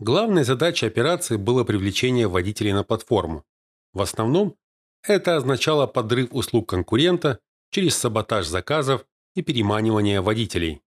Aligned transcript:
Главной 0.00 0.44
задачей 0.44 0.86
операции 0.86 1.34
было 1.34 1.64
привлечение 1.64 2.28
водителей 2.28 2.72
на 2.72 2.84
платформу. 2.84 3.44
В 3.92 4.00
основном 4.00 4.54
это 5.02 5.34
означало 5.34 5.88
подрыв 5.88 6.28
услуг 6.30 6.68
конкурента 6.68 7.40
через 7.72 7.96
саботаж 7.96 8.46
заказов 8.46 9.04
и 9.34 9.42
переманивание 9.42 10.20
водителей. 10.20 10.82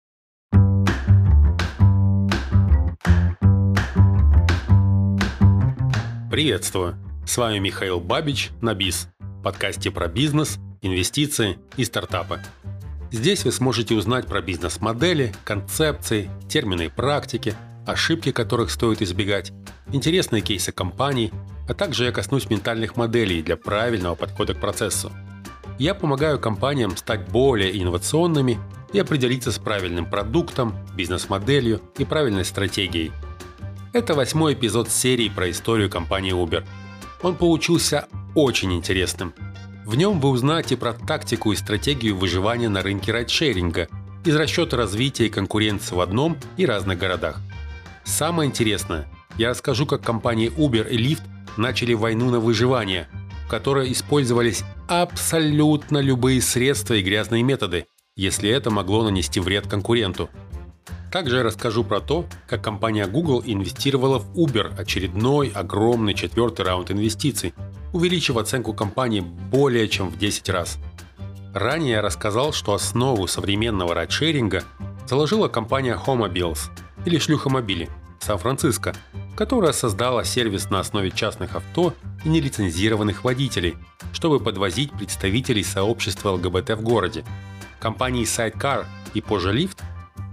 Приветствую! 6.32 6.96
С 7.28 7.36
вами 7.36 7.60
Михаил 7.60 8.00
Бабич 8.00 8.52
на 8.62 8.74
БИЗ, 8.74 9.10
подкасте 9.44 9.92
про 9.92 10.08
бизнес, 10.08 10.58
инвестиции 10.82 11.60
и 11.76 11.84
стартапы. 11.84 12.40
Здесь 13.12 13.44
вы 13.44 13.52
сможете 13.52 13.94
узнать 13.94 14.26
про 14.26 14.42
бизнес-модели, 14.42 15.34
концепции, 15.44 16.30
термины 16.48 16.86
и 16.86 16.90
практики, 16.90 17.58
ошибки 17.86 18.32
которых 18.32 18.72
стоит 18.72 19.02
избегать, 19.02 19.52
интересные 19.92 20.42
кейсы 20.42 20.72
компаний, 20.72 21.32
а 21.68 21.74
также 21.74 22.06
я 22.06 22.12
коснусь 22.12 22.50
ментальных 22.50 22.96
моделей 22.96 23.42
для 23.42 23.58
правильного 23.58 24.16
подхода 24.16 24.54
к 24.54 24.60
процессу. 24.60 25.12
Я 25.78 25.94
помогаю 25.94 26.40
компаниям 26.40 26.96
стать 26.98 27.28
более 27.30 27.82
инновационными 27.82 28.60
и 28.94 29.00
определиться 29.00 29.52
с 29.52 29.58
правильным 29.58 30.06
продуктом, 30.06 30.76
бизнес-моделью 30.96 31.82
и 31.98 32.06
правильной 32.06 32.46
стратегией. 32.46 33.12
Это 33.94 34.14
восьмой 34.14 34.54
эпизод 34.54 34.90
серии 34.90 35.30
про 35.30 35.50
историю 35.50 35.90
компании 35.90 36.34
Uber. 36.34 36.66
Он 37.24 37.36
получился 37.36 38.08
очень 38.36 38.74
интересным– 38.74 39.34
в 39.86 39.96
нем 39.96 40.20
вы 40.20 40.30
узнаете 40.30 40.78
про 40.78 40.94
тактику 40.94 41.52
и 41.52 41.56
стратегию 41.56 42.16
выживания 42.16 42.70
на 42.70 42.82
рынке 42.82 43.12
райдшеринга 43.12 43.90
из 44.24 44.36
расчета 44.36 44.78
развития 44.78 45.26
и 45.26 45.30
конкуренции 45.30 45.96
в 45.96 46.00
одном 46.00 46.38
и 46.56 46.66
разных 46.66 47.00
городах. 47.00 47.42
Самое 48.12 48.50
интересное, 48.50 49.08
я 49.38 49.52
расскажу, 49.52 49.86
как 49.86 50.04
компании 50.04 50.52
Uber 50.52 50.88
и 50.90 50.98
Lyft 50.98 51.22
начали 51.56 51.94
войну 51.94 52.30
на 52.30 52.42
выживание, 52.42 53.08
в 53.46 53.50
которой 53.50 53.90
использовались 53.94 54.64
абсолютно 54.90 56.00
любые 56.00 56.42
средства 56.42 56.96
и 56.96 57.02
грязные 57.02 57.42
методы, 57.42 57.86
если 58.18 58.50
это 58.50 58.70
могло 58.70 59.04
нанести 59.04 59.40
вред 59.40 59.68
конкуренту. 59.68 60.30
Также 61.10 61.38
я 61.38 61.44
расскажу 61.44 61.86
про 61.86 62.02
то, 62.02 62.26
как 62.48 62.62
компания 62.62 63.08
Google 63.08 63.44
инвестировала 63.46 64.20
в 64.20 64.38
Uber 64.38 64.78
очередной 64.78 65.48
огромный 65.48 66.14
четвертый 66.14 66.66
раунд 66.66 66.92
инвестиций– 66.92 67.54
увеличив 67.94 68.38
оценку 68.38 68.74
компании 68.74 69.22
более 69.22 69.88
чем 69.88 70.10
в 70.10 70.18
10 70.18 70.50
раз. 70.50 70.78
Ранее 71.54 71.94
я 71.94 72.02
рассказал, 72.02 72.52
что 72.52 72.74
основу 72.74 73.26
современного 73.28 73.96
райдшеринга 73.96 74.64
заложила 75.08 75.48
компания 75.48 75.98
Homobiles 76.06 76.70
или 77.06 77.18
Шлюхомобили 77.18 77.90
Сан-Франциско, 78.24 78.94
которая 79.36 79.72
создала 79.72 80.24
сервис 80.24 80.70
на 80.70 80.80
основе 80.80 81.12
частных 81.12 81.56
авто 81.56 81.94
и 82.24 82.30
нелицензированных 82.30 83.24
водителей, 83.24 83.76
чтобы 84.14 84.40
подвозить 84.40 84.92
представителей 84.92 85.64
сообщества 85.64 86.32
ЛГБТ 86.32 86.72
в 86.72 86.82
городе. 86.82 87.26
Компании 87.80 88.26
Sidecar 88.26 88.86
и 89.14 89.22
позже 89.22 89.52
Lyft 89.54 89.80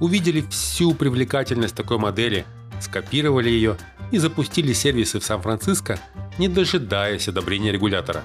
увидели 0.01 0.43
всю 0.51 0.95
привлекательность 0.95 1.75
такой 1.75 1.99
модели, 1.99 2.45
скопировали 2.81 3.49
ее 3.49 3.77
и 4.11 4.19
запустили 4.19 4.73
сервисы 4.73 5.19
в 5.21 5.25
Сан-Франциско, 5.25 5.99
не 6.39 6.49
дожидаясь 6.49 7.29
одобрения 7.29 7.73
регулятора. 7.73 8.23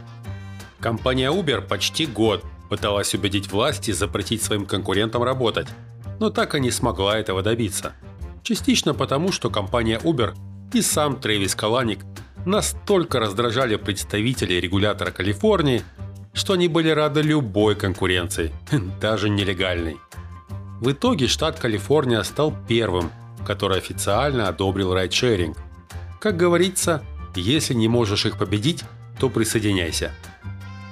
Компания 0.79 1.31
Uber 1.31 1.61
почти 1.61 2.05
год 2.05 2.43
пыталась 2.69 3.13
убедить 3.13 3.51
власти 3.51 3.91
запретить 3.91 4.43
своим 4.43 4.65
конкурентам 4.65 5.23
работать, 5.23 5.67
но 6.19 6.29
так 6.29 6.55
и 6.55 6.59
не 6.59 6.71
смогла 6.71 7.17
этого 7.17 7.41
добиться. 7.41 7.93
Частично 8.43 8.93
потому, 8.93 9.31
что 9.31 9.49
компания 9.49 9.99
Uber 9.99 10.35
и 10.73 10.81
сам 10.81 11.19
Трэвис 11.19 11.55
Каланик 11.55 11.99
настолько 12.45 13.19
раздражали 13.19 13.77
представителей 13.77 14.59
регулятора 14.59 15.11
Калифорнии, 15.11 15.83
что 16.33 16.53
они 16.53 16.67
были 16.67 16.89
рады 16.89 17.21
любой 17.21 17.75
конкуренции, 17.75 18.51
даже 19.01 19.29
нелегальной. 19.29 19.97
В 20.81 20.91
итоге 20.91 21.27
штат 21.27 21.59
Калифорния 21.59 22.23
стал 22.23 22.53
первым, 22.67 23.11
который 23.45 23.77
официально 23.77 24.47
одобрил 24.47 24.93
райдшеринг– 24.93 25.57
как 26.23 26.37
говорится, 26.37 27.03
если 27.35 27.73
не 27.73 27.89
можешь 27.89 28.25
их 28.25 28.37
победить, 28.37 28.85
то 29.19 29.27
присоединяйся. 29.27 30.13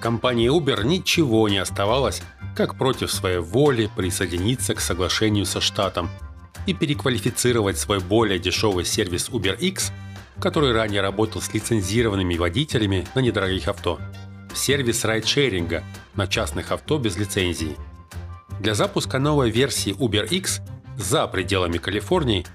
Компании 0.01 0.51
Uber 0.51 0.83
ничего 0.83 1.47
не 1.47 1.57
оставалось, 1.57 2.21
как 2.53 2.77
против 2.77 3.09
своей 3.09 3.37
воли 3.37 3.89
присоединиться 3.95 4.75
к 4.75 4.81
соглашению 4.81 5.45
со 5.45 5.61
штатом 5.61 6.09
и 6.65 6.73
переквалифицировать 6.73 7.77
свой 7.77 7.99
более 7.99 8.39
дешевый 8.39 8.85
сервис 8.85 9.29
UberX, 9.29 9.91
который 10.39 10.73
ранее 10.73 11.01
работал 11.01 11.41
с 11.41 11.53
лицензированными 11.53 12.37
водителями 12.37 13.07
на 13.15 13.19
недорогих 13.19 13.67
авто, 13.67 13.99
в 14.53 14.57
сервис 14.57 15.05
райдшеринга 15.05 15.83
на 16.15 16.27
частных 16.27 16.71
авто 16.71 16.97
без 16.97 17.17
лицензии. 17.17 17.75
Для 18.59 18.75
запуска 18.75 19.17
новой 19.17 19.49
версии 19.49 19.95
UberX 19.95 20.61
за 20.97 21.27
пределами 21.27 21.77
Калифорнии 21.77 22.45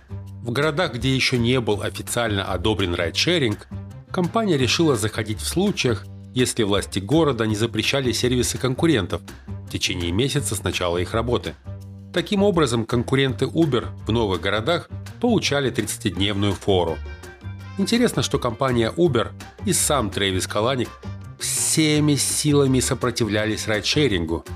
в 0.43 0.53
городах, 0.53 0.95
где 0.95 1.15
еще 1.15 1.39
не 1.39 1.61
был 1.61 1.83
официально 1.83 2.45
одобрен 2.45 2.95
райдшеринг, 2.95 3.67
компания 4.13 4.57
решила 4.57 4.95
заходить 4.95 5.41
в 5.41 5.47
случаях, 5.47 6.07
если 6.35 6.63
власти 6.63 7.01
города 7.01 7.47
не 7.47 7.57
запрещали 7.57 8.13
сервисы 8.13 8.59
конкурентов 8.59 9.23
в 9.47 9.71
течение 9.71 10.13
месяца 10.13 10.55
с 10.55 10.63
начала 10.63 10.99
их 10.99 11.15
работы. 11.15 11.55
Таким 12.17 12.43
образом, 12.43 12.87
конкуренты 12.87 13.45
Uber 13.45 13.89
в 14.07 14.11
новых 14.11 14.41
городах 14.41 14.89
получали 15.21 15.71
30-дневную 15.71 16.53
фору. 16.53 16.97
Интересно, 17.77 18.23
что 18.23 18.39
компания 18.39 18.91
Uber 18.91 19.33
и 19.67 19.75
сам 19.75 20.09
Трэвис 20.09 20.47
Каланик 20.47 20.89
всеми 21.39 22.15
силами 22.15 22.81
сопротивлялись 22.81 23.69
райдшерингу. 23.69 24.47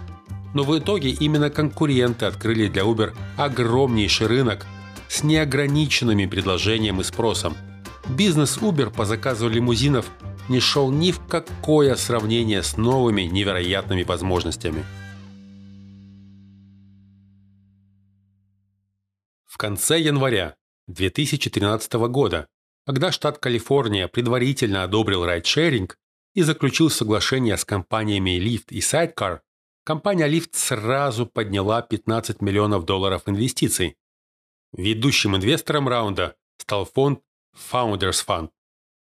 Но 0.54 0.62
в 0.62 0.78
итоге 0.78 1.10
именно 1.10 1.50
конкуренты 1.50 2.24
открыли 2.24 2.66
для 2.68 2.84
Uber 2.84 3.12
огромнейший 3.36 4.26
рынок 4.26 4.64
с 5.10 5.22
неограниченными 5.22 6.24
предложением 6.24 7.02
и 7.02 7.04
спросом. 7.04 7.54
Бизнес 8.08 8.56
Uber 8.56 8.88
по 8.90 9.04
заказу 9.04 9.50
лимузинов 9.50 10.06
не 10.48 10.60
шел 10.60 10.90
ни 10.90 11.12
в 11.12 11.20
какое 11.26 11.94
сравнение 11.96 12.62
с 12.62 12.78
новыми 12.78 13.20
невероятными 13.24 14.02
возможностями. 14.02 14.82
Конце 19.60 20.00
января 20.00 20.56
2013 20.88 21.92
года, 22.08 22.48
когда 22.86 23.12
штат 23.12 23.36
Калифорния 23.36 24.08
предварительно 24.08 24.84
одобрил 24.84 25.26
райдшеринг 25.26 25.98
и 26.34 26.40
заключил 26.40 26.88
соглашение 26.88 27.58
с 27.58 27.66
компаниями 27.66 28.38
Lyft 28.38 28.68
и 28.70 28.78
Sidecar, 28.78 29.40
компания 29.84 30.30
Lyft 30.30 30.52
сразу 30.54 31.26
подняла 31.26 31.82
15 31.82 32.40
миллионов 32.40 32.86
долларов 32.86 33.24
инвестиций, 33.26 33.98
Ведущим 34.72 35.36
инвестором 35.36 35.88
раунда 35.88 36.36
стал 36.56 36.86
фонд 36.86 37.20
Founders 37.70 38.24
Fund. 38.26 38.50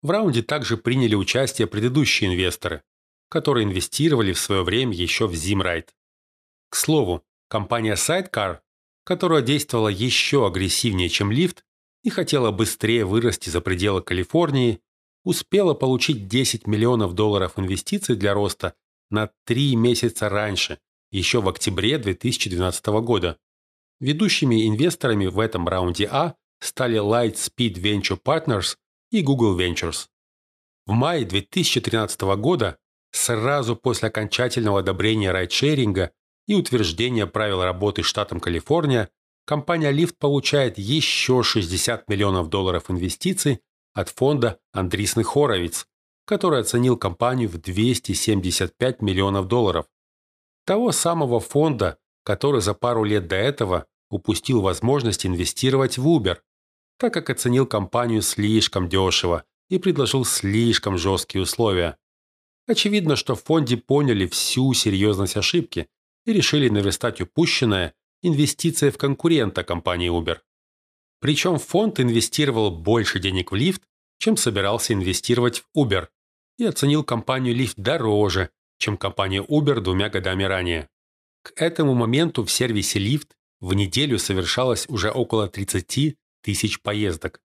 В 0.03 0.11
раунде 0.11 0.44
также 0.44 0.78
приняли 0.78 1.16
участие 1.16 1.66
предыдущие 1.66 2.29
инвесторы, 2.29 2.84
которые 3.29 3.66
инвестировали 3.66 4.34
в 4.34 4.39
свое 4.39 4.63
время 4.63 4.94
еще 4.94 5.28
в 5.28 5.31
Zimride. 5.31 5.88
К 6.69 6.75
слову, 6.75 7.23
компания 7.47 7.95
Sidecar, 7.95 8.59
которая 9.05 9.41
действовала 9.41 9.88
еще 9.88 10.45
агрессивнее, 10.45 11.07
чем 11.07 11.31
Lyft 11.31 11.59
и 12.03 12.09
хотела 12.09 12.51
быстрее 12.51 13.05
вырасти 13.05 13.49
за 13.49 13.61
пределы 13.61 14.01
Калифорнии, 14.01 14.81
успела 15.23 15.73
получить 15.73 16.27
10 16.27 16.67
миллионов 16.67 17.13
долларов 17.13 17.53
инвестиций 17.57 18.16
для 18.16 18.33
роста 18.33 18.73
на 19.09 19.29
3 19.45 19.75
месяца 19.75 20.27
раньше, 20.27 20.79
еще 21.11 21.39
в 21.39 21.47
октябре 21.47 21.97
2012 21.97 22.85
года. 22.88 23.38
Ведущими 23.99 24.67
инвесторами 24.67 25.27
в 25.27 25.39
этом 25.39 25.67
раунде 25.67 26.07
А 26.11 26.35
стали 26.59 26.99
Lightspeed 26.99 27.75
Venture 27.75 28.19
Partners 28.22 28.75
и 29.11 29.22
Google 29.22 29.58
Ventures. 29.58 30.08
В 30.87 30.91
мае 30.91 31.25
2013 31.25 32.22
года, 32.37 32.78
сразу 33.11 33.75
после 33.75 34.09
окончательного 34.09 34.79
одобрения 34.79 35.31
райдшеринга 35.31 36.11
и 36.47 36.56
утверждения 36.56 37.28
правил 37.28 37.64
работы 37.64 38.03
штатом 38.03 38.40
Калифорния, 38.40 39.09
компания 39.46 39.92
Lyft 39.92 40.16
получает 40.20 40.78
еще 40.78 41.44
60 41.44 42.08
миллионов 42.09 42.50
долларов 42.50 42.90
инвестиций 42.90 43.62
от 43.94 44.09
фонда 44.09 44.59
Андрисны 44.72 45.24
Хоровиц, 45.24 45.88
который 46.26 46.59
оценил 46.59 46.97
компанию 46.97 47.50
в 47.50 47.58
275 47.58 49.02
миллионов 49.02 49.47
долларов. 49.47 49.86
Того 50.66 50.92
самого 50.92 51.40
фонда, 51.40 51.97
который 52.24 52.62
за 52.62 52.74
пару 52.74 53.03
лет 53.03 53.28
до 53.28 53.36
этого 53.36 53.86
упустил 54.09 54.62
возможность 54.62 55.26
инвестировать 55.26 55.97
в 55.97 56.08
Uber, 56.08 56.38
так 56.97 57.14
как 57.14 57.30
оценил 57.30 57.66
компанию 57.66 58.22
слишком 58.22 58.90
дешево 58.90 59.44
и 59.70 59.78
предложил 59.78 60.26
слишком 60.26 60.97
жесткие 60.97 61.44
условия. 61.44 61.97
Очевидно, 62.68 63.16
что 63.16 63.36
в 63.36 63.44
фонде 63.44 63.78
поняли 63.78 64.26
всю 64.28 64.74
серьезность 64.74 65.38
ошибки 65.38 65.88
и 66.25 66.33
решили 66.33 66.69
наверстать 66.69 67.22
упущенное 67.22 67.93
инвестиция 68.22 68.91
в 68.91 68.97
конкурента 68.97 69.63
компании 69.63 70.11
Uber. 70.11 70.39
Причем 71.19 71.57
фонд 71.59 71.99
инвестировал 71.99 72.72
больше 72.72 73.19
денег 73.19 73.51
в 73.51 73.55
лифт, 73.55 73.83
чем 74.17 74.37
собирался 74.37 74.93
инвестировать 74.93 75.59
в 75.61 75.77
Uber, 75.77 76.07
и 76.57 76.66
оценил 76.66 77.03
компанию 77.03 77.55
Lyft 77.55 77.75
дороже, 77.77 78.49
чем 78.77 78.97
компанию 78.97 79.43
Uber 79.43 79.79
двумя 79.81 80.09
годами 80.09 80.43
ранее. 80.43 80.89
К 81.43 81.53
этому 81.61 81.93
моменту 81.93 82.43
в 82.43 82.51
сервисе 82.51 82.99
Lyft 82.99 83.29
в 83.59 83.73
неделю 83.73 84.19
совершалось 84.19 84.87
уже 84.89 85.11
около 85.11 85.47
30 85.47 86.17
тысяч 86.41 86.81
поездок. 86.81 87.41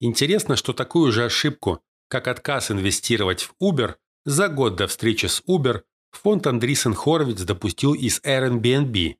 Интересно, 0.00 0.56
что 0.56 0.72
такую 0.72 1.12
же 1.12 1.24
ошибку, 1.24 1.80
как 2.08 2.28
отказ 2.28 2.70
инвестировать 2.70 3.42
в 3.42 3.54
Uber, 3.62 3.96
за 4.24 4.48
год 4.48 4.76
до 4.76 4.86
встречи 4.86 5.26
с 5.26 5.42
Uber 5.48 5.82
фонд 6.10 6.46
Андрисен 6.46 6.94
Хоровиц 6.94 7.42
допустил 7.42 7.94
из 7.94 8.20
Airbnb. 8.20 9.16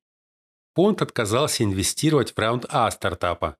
Фонд 0.74 1.02
отказался 1.02 1.64
инвестировать 1.64 2.32
в 2.32 2.38
раунд 2.38 2.66
А 2.68 2.90
стартапа. 2.90 3.56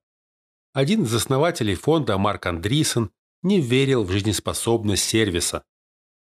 Один 0.73 1.03
из 1.03 1.13
основателей 1.13 1.75
фонда, 1.75 2.17
Марк 2.17 2.45
Андрисен, 2.45 3.11
не 3.41 3.59
верил 3.59 4.03
в 4.03 4.11
жизнеспособность 4.11 5.03
сервиса. 5.03 5.63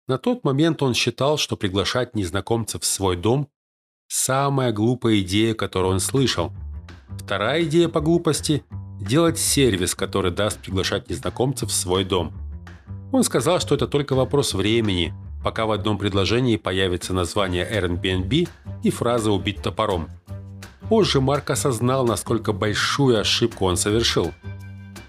На 0.09 0.19
тот 0.19 0.45
момент 0.45 0.83
он 0.83 0.95
считал, 0.95 1.39
что 1.39 1.57
приглашать 1.57 2.15
незнакомцев 2.15 2.83
в 2.83 2.87
свой 2.87 3.17
дом– 3.17 3.49
самая 4.09 4.73
глупая 4.73 5.21
идея, 5.21 5.55
которую 5.55 5.93
он 5.93 6.01
слышал. 6.01 6.53
Вторая 7.19 7.63
идея 7.65 7.89
по 7.89 8.01
глупости– 8.01 8.65
делать 9.01 9.39
сервис, 9.39 9.95
который 9.95 10.33
даст 10.33 10.61
приглашать 10.61 11.09
незнакомцев 11.09 11.71
в 11.71 11.75
свой 11.75 12.05
дом. 12.05 12.33
Он 13.13 13.25
сказал, 13.25 13.61
что 13.61 13.75
это 13.75 13.87
только 13.87 14.15
вопрос 14.15 14.55
времени, 14.55 15.15
пока 15.43 15.67
в 15.67 15.73
одном 15.73 15.99
предложении 15.99 16.57
появится 16.57 17.13
название 17.13 17.69
Airbnb 17.71 18.49
и 18.83 18.91
фраза 18.91 19.31
«убить 19.31 19.63
топором». 19.63 20.09
Позже 20.89 21.21
Марк 21.21 21.51
осознал, 21.51 22.05
насколько 22.05 22.53
большую 22.53 23.21
ошибку 23.21 23.67
он 23.67 23.77
совершил. 23.77 24.33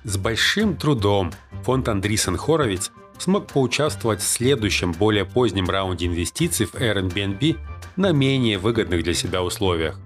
С 0.03 0.17
большим 0.17 0.77
трудом 0.77 1.31
фонд 1.63 1.89
Андрисен 1.89 2.37
Хоровиц 2.37 2.91
смог 3.17 3.47
поучаствовать 3.47 4.21
в 4.21 4.27
следующем, 4.27 4.91
более 4.91 5.25
позднем 5.25 5.69
раунде 5.69 6.07
инвестиций 6.07 6.65
в 6.65 6.75
Airbnb 6.75 7.57
на 7.95 8.11
менее 8.11 8.57
выгодных 8.57 9.03
для 9.03 9.13
себя 9.13 9.43
условиях. 9.43 9.99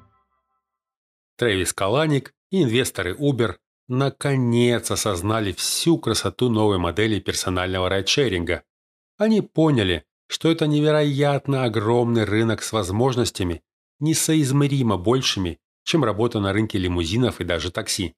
Трэвис 1.37 1.73
Каланик 1.73 2.33
и 2.51 2.63
инвесторы 2.63 3.13
Uber 3.13 3.55
наконец 3.87 4.91
осознали 4.91 5.51
всю 5.51 5.97
красоту 5.97 6.49
новой 6.49 6.77
модели 6.77 7.19
персонального 7.19 7.89
райдшеринга. 7.89 8.63
Они 9.17 9.41
поняли, 9.41 10.05
что 10.27 10.49
это 10.51 10.67
невероятно 10.67 11.63
огромный 11.63 12.23
рынок 12.23 12.63
с 12.63 12.71
возможностями, 12.71 13.61
несоизмеримо 13.99 14.97
большими, 14.97 15.59
чем 15.83 16.03
работа 16.03 16.39
на 16.39 16.51
рынке 16.53 16.77
лимузинов 16.77 17.41
и 17.41 17.43
даже 17.43 17.71
такси. 17.71 18.15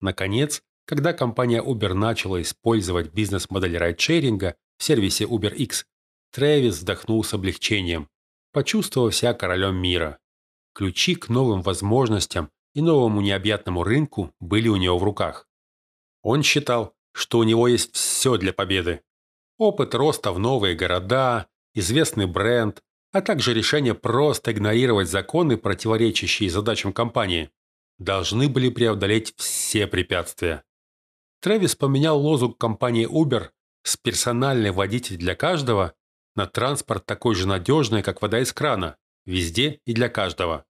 Наконец, 0.00 0.62
когда 0.84 1.12
компания 1.12 1.62
Uber 1.62 1.94
начала 1.94 2.40
использовать 2.40 3.12
бизнес-модель 3.12 3.76
райдшеринга 3.76 4.56
в 4.78 4.84
сервисе 4.84 5.24
UberX, 5.24 5.84
Трэвис 6.32 6.76
вздохнул 6.76 7.24
с 7.24 7.32
облегчением, 7.32 8.08
почувствовав 8.52 9.14
себя 9.14 9.32
королем 9.32 9.76
мира. 9.76 10.18
Ключи 10.74 11.14
к 11.14 11.28
новым 11.28 11.62
возможностям 11.62 12.50
и 12.74 12.82
новому 12.82 13.22
необъятному 13.22 13.82
рынку 13.82 14.32
были 14.38 14.68
у 14.68 14.76
него 14.76 14.98
в 14.98 15.02
руках. 15.04 15.48
Он 16.22 16.42
считал, 16.42 16.94
что 17.12 17.38
у 17.38 17.44
него 17.44 17.66
есть 17.66 17.94
все 17.94 18.36
для 18.36 18.52
победы. 18.52 19.00
Опыт 19.58 19.94
роста 19.94 20.32
в 20.32 20.38
новые 20.38 20.74
города, 20.74 21.46
известный 21.74 22.26
бренд, 22.26 22.82
а 23.12 23.22
также 23.22 23.54
решение 23.54 23.94
просто 23.94 24.52
игнорировать 24.52 25.08
законы, 25.08 25.56
противоречащие 25.56 26.50
задачам 26.50 26.92
компании, 26.92 27.50
должны 27.98 28.48
были 28.48 28.68
преодолеть 28.68 29.34
все 29.36 29.86
препятствия. 29.86 30.62
Трэвис 31.40 31.74
поменял 31.74 32.18
лозунг 32.20 32.58
компании 32.58 33.08
Uber 33.08 33.48
с 33.82 33.96
«персональный 33.96 34.72
водитель 34.72 35.16
для 35.16 35.34
каждого» 35.34 35.94
на 36.34 36.46
транспорт 36.46 37.06
такой 37.06 37.34
же 37.34 37.48
надежный, 37.48 38.02
как 38.02 38.20
вода 38.20 38.40
из 38.40 38.52
крана, 38.52 38.96
везде 39.24 39.80
и 39.86 39.94
для 39.94 40.10
каждого. 40.10 40.66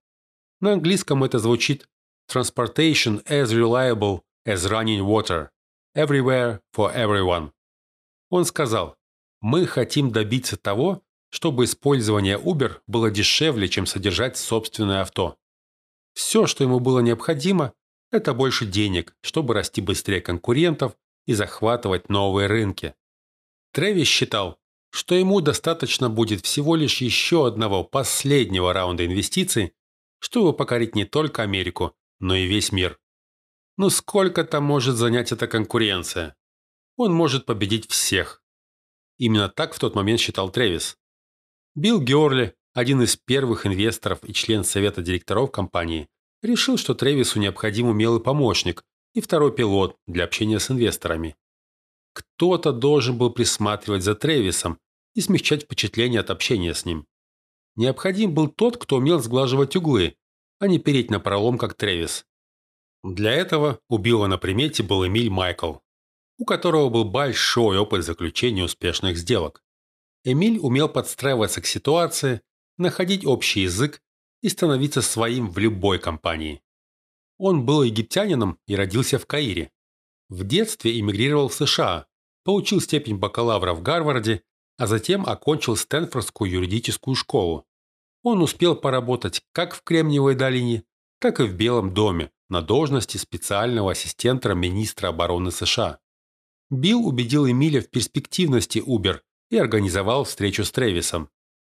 На 0.61 0.73
английском 0.73 1.25
это 1.25 1.39
звучит 1.39 1.89
«Transportation 2.31 3.21
as 3.25 3.47
reliable 3.47 4.21
as 4.47 4.69
running 4.69 5.01
water. 5.01 5.49
Everywhere 5.93 6.61
for 6.73 6.95
everyone». 6.95 7.51
Он 8.29 8.45
сказал, 8.45 8.95
«Мы 9.41 9.65
хотим 9.65 10.11
добиться 10.11 10.57
того, 10.57 11.03
чтобы 11.29 11.65
использование 11.65 12.37
Uber 12.37 12.79
было 12.87 13.11
дешевле, 13.11 13.67
чем 13.67 13.85
содержать 13.85 14.37
собственное 14.37 15.01
авто. 15.01 15.37
Все, 16.13 16.47
что 16.47 16.63
ему 16.63 16.79
было 16.79 16.99
необходимо, 16.99 17.73
это 18.11 18.33
больше 18.33 18.65
денег, 18.65 19.15
чтобы 19.21 19.53
расти 19.53 19.81
быстрее 19.81 20.21
конкурентов 20.21 20.95
и 21.25 21.33
захватывать 21.33 22.09
новые 22.09 22.47
рынки. 22.47 22.95
Трэвис 23.73 24.07
считал, 24.07 24.57
что 24.89 25.13
ему 25.13 25.41
достаточно 25.41 26.09
будет 26.09 26.45
всего 26.45 26.75
лишь 26.75 27.01
еще 27.01 27.45
одного 27.45 27.83
последнего 27.83 28.71
раунда 28.73 29.05
инвестиций, 29.05 29.73
чтобы 30.19 30.53
покорить 30.53 30.95
не 30.95 31.05
только 31.05 31.43
Америку, 31.43 31.93
но 32.19 32.35
и 32.35 32.47
весь 32.47 32.71
мир. 32.71 32.97
Ну 33.77 33.89
сколько 33.89 34.43
там 34.45 34.63
может 34.63 34.95
занять 34.95 35.31
эта 35.31 35.47
конкуренция? 35.47 36.35
Он 36.97 37.13
может 37.13 37.45
победить 37.45 37.89
всех. 37.89 38.43
Именно 39.17 39.49
так 39.49 39.75
в 39.75 39.79
тот 39.79 39.95
момент 39.95 40.19
считал 40.19 40.49
Трэвис. 40.49 40.97
Билл 41.75 42.01
Георли, 42.01 42.55
один 42.73 43.03
из 43.03 43.15
первых 43.15 43.67
инвесторов 43.67 44.19
и 44.23 44.33
член 44.33 44.63
совета 44.63 45.03
директоров 45.03 45.51
компании, 45.51 46.09
решил, 46.41 46.75
что 46.75 46.95
Трэвису 46.95 47.39
необходим 47.39 47.87
умелый 47.87 48.19
помощник 48.19 48.83
и 49.13 49.21
второй 49.21 49.55
пилот 49.55 49.95
для 50.07 50.23
общения 50.23 50.59
с 50.59 50.71
инвесторами. 50.71 51.35
Кто-то 52.13 52.71
должен 52.71 53.15
был 53.15 53.29
присматривать 53.29 54.03
за 54.03 54.15
Трэвисом 54.15 54.79
и 55.13 55.21
смягчать 55.21 55.63
впечатление 55.63 56.21
от 56.21 56.31
общения 56.31 56.73
с 56.73 56.83
ним. 56.83 57.05
Необходим 57.75 58.33
был 58.33 58.47
тот, 58.47 58.77
кто 58.77 58.97
умел 58.97 59.19
сглаживать 59.19 59.75
углы, 59.75 60.15
а 60.59 60.67
не 60.67 60.79
переть 60.79 61.11
на 61.11 61.19
пролом, 61.19 61.59
как 61.59 61.75
Трэвис. 61.75 62.25
Для 63.03 63.33
этого 63.33 63.79
у 63.87 63.99
Билла 63.99 64.25
на 64.25 64.39
примете 64.39 64.81
был 64.81 65.05
Эмиль 65.05 65.29
Майкл, 65.29 65.75
у 66.37 66.45
которого 66.45 66.89
был 66.89 67.05
большой 67.05 67.77
опыт 67.77 68.03
заключения 68.03 68.63
успешных 68.63 69.17
сделок. 69.17 69.63
Эмиль 70.23 70.59
умел 70.59 70.89
подстраиваться 70.89 71.61
к 71.61 71.65
ситуации, 71.65 72.41
находить 72.77 73.25
общий 73.25 73.61
язык 73.61 74.01
и 74.41 74.49
становиться 74.49 75.01
своим 75.01 75.49
в 75.49 75.57
любой 75.57 75.99
компании. 75.99 76.61
Он 77.37 77.65
был 77.65 77.83
египтянином 77.83 78.59
и 78.67 78.75
родился 78.75 79.19
в 79.19 79.25
Каире. 79.25 79.71
В 80.29 80.43
детстве 80.43 80.99
эмигрировал 80.99 81.49
в 81.49 81.53
США, 81.53 82.07
получил 82.43 82.81
степень 82.81 83.17
бакалавра 83.17 83.73
в 83.73 83.81
Гарварде, 83.81 84.43
а 84.77 84.87
затем 84.87 85.25
окончил 85.25 85.75
Стэнфордскую 85.75 86.51
юридическую 86.51 87.15
школу. 87.15 87.65
Он 88.23 88.41
успел 88.41 88.75
поработать 88.75 89.43
как 89.53 89.73
в 89.73 89.83
Кремниевой 89.83 90.35
долине, 90.35 90.83
так 91.19 91.39
и 91.39 91.43
в 91.43 91.55
Белом 91.55 91.93
доме 91.93 92.31
на 92.49 92.61
должности 92.61 93.17
специального 93.17 93.91
ассистента 93.91 94.53
министра 94.53 95.07
обороны 95.07 95.51
США. 95.51 95.99
Билл 96.69 97.07
убедил 97.07 97.49
Эмиля 97.49 97.81
в 97.81 97.89
перспективности 97.89 98.79
Uber 98.79 99.21
и 99.49 99.57
организовал 99.57 100.25
встречу 100.25 100.63
с 100.63 100.71
Трэвисом. 100.71 101.29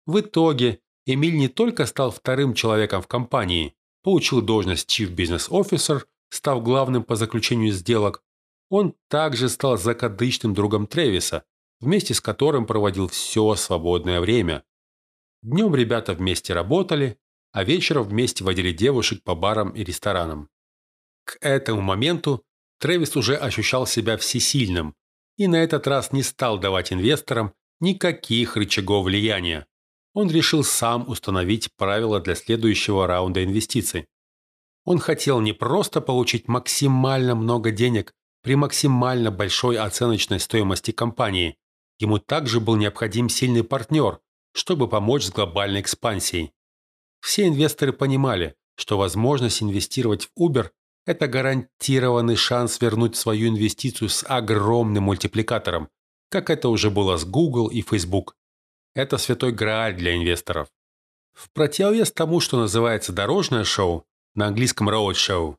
В 0.05 0.21
итоге 0.21 0.79
Эмиль 1.05 1.37
не 1.37 1.49
только 1.49 1.85
стал 1.85 2.11
вторым 2.11 2.53
человеком 2.53 3.01
в 3.01 3.07
компании, 3.07 3.75
получил 4.03 4.41
должность 4.41 4.89
Chief 4.89 5.13
Business 5.13 5.49
Officer, 5.49 6.03
став 6.29 6.63
главным 6.63 7.03
по 7.03 7.15
заключению 7.15 7.71
сделок, 7.73 8.23
он 8.69 8.95
также 9.07 9.49
стал 9.49 9.77
закадычным 9.77 10.53
другом 10.53 10.87
Трэвиса, 10.87 11.45
вместе 11.79 12.13
с 12.13 12.21
которым 12.21 12.65
проводил 12.65 13.07
все 13.07 13.55
свободное 13.55 14.19
время. 14.19 14.63
Днем 15.41 15.75
ребята 15.75 16.13
вместе 16.13 16.53
работали, 16.53 17.17
а 17.51 17.63
вечером 17.63 18.03
вместе 18.03 18.43
водили 18.43 18.71
девушек 18.71 19.23
по 19.23 19.35
барам 19.35 19.69
и 19.69 19.83
ресторанам. 19.83 20.49
К 21.23 21.37
этому 21.41 21.81
моменту 21.81 22.43
Трэвис 22.79 23.15
уже 23.15 23.35
ощущал 23.35 23.87
себя 23.87 24.17
всесильным 24.17 24.95
и 25.37 25.47
на 25.47 25.57
этот 25.57 25.87
раз 25.87 26.11
не 26.11 26.23
стал 26.23 26.59
давать 26.59 26.91
инвесторам 26.91 27.53
никаких 27.79 28.55
рычагов 28.55 29.05
влияния. 29.05 29.67
Он 30.13 30.29
решил 30.29 30.63
сам 30.63 31.07
установить 31.07 31.69
правила 31.75 32.19
для 32.19 32.35
следующего 32.35 33.05
раунда 33.05 33.43
инвестиций. 33.43 34.07
Он 34.83 34.99
хотел 34.99 35.41
не 35.41 35.53
просто 35.53 36.01
получить 36.01 36.47
максимально 36.47 37.35
много 37.35 37.71
денег 37.71 38.13
при 38.41 38.55
максимально 38.55 39.31
большой 39.31 39.77
оценочной 39.77 40.39
стоимости 40.39 40.91
компании. 40.91 41.57
Ему 41.99 42.19
также 42.19 42.59
был 42.59 42.77
необходим 42.77 43.29
сильный 43.29 43.63
партнер, 43.63 44.19
чтобы 44.53 44.87
помочь 44.87 45.25
с 45.25 45.31
глобальной 45.31 45.81
экспансией. 45.81 46.53
Все 47.19 47.47
инвесторы 47.47 47.93
понимали, 47.93 48.55
что 48.75 48.97
возможность 48.97 49.61
инвестировать 49.61 50.27
в 50.27 50.41
Uber– 50.41 50.69
это 51.07 51.27
гарантированный 51.27 52.35
шанс 52.35 52.79
вернуть 52.81 53.15
свою 53.15 53.47
инвестицию 53.47 54.09
с 54.09 54.25
огромным 54.27 55.05
мультипликатором, 55.05 55.89
как 56.29 56.49
это 56.49 56.67
уже 56.67 56.91
было 56.91 57.17
с 57.17 57.23
Google 57.23 57.69
и 57.69 57.81
Facebook. 57.81 58.35
Это 58.93 59.17
святой 59.17 59.53
грааль 59.53 59.95
для 59.95 60.15
инвесторов. 60.17 60.67
В 61.33 61.49
противовес 61.53 62.11
тому, 62.11 62.41
что 62.41 62.59
называется 62.59 63.13
дорожное 63.13 63.63
шоу, 63.63 64.05
на 64.35 64.47
английском 64.47 64.89
road 64.89 65.13
show, 65.13 65.55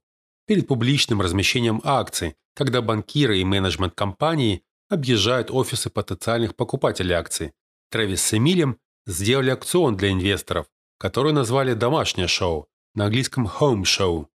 перед 0.47 0.69
публичным 0.69 1.23
размещением 1.23 1.81
акций, 1.83 2.37
когда 2.55 2.83
банкиры 2.83 3.39
и 3.39 3.45
менеджмент 3.45 3.95
компании 3.95 4.63
объезжают 4.91 5.51
офисы 5.51 5.89
потенциальных 5.89 6.57
покупателей 6.57 7.15
акций. 7.15 7.53
Трэвис 7.91 8.21
с 8.21 8.35
Эмилем 8.35 8.79
сделали 9.07 9.51
аукцион 9.51 9.97
для 9.97 10.13
инвесторов, 10.13 10.67
который 10.99 11.33
назвали 11.33 11.73
«домашнее 11.73 12.29
шоу», 12.29 12.69
на 12.95 13.07
английском 13.07 13.47
«home 13.47 13.85
show». 13.85 14.27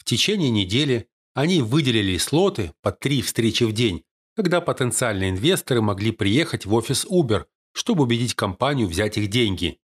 В 0.00 0.04
течение 0.04 0.48
недели 0.48 1.08
они 1.34 1.60
выделили 1.60 2.16
слоты 2.16 2.72
по 2.80 2.90
три 2.90 3.20
встречи 3.20 3.64
в 3.64 3.72
день, 3.72 4.02
когда 4.34 4.62
потенциальные 4.62 5.30
инвесторы 5.30 5.82
могли 5.82 6.10
приехать 6.10 6.64
в 6.64 6.72
офис 6.72 7.04
Uber, 7.04 7.44
чтобы 7.72 8.04
убедить 8.04 8.34
компанию 8.34 8.88
взять 8.88 9.18
их 9.18 9.28
деньги. 9.28 9.78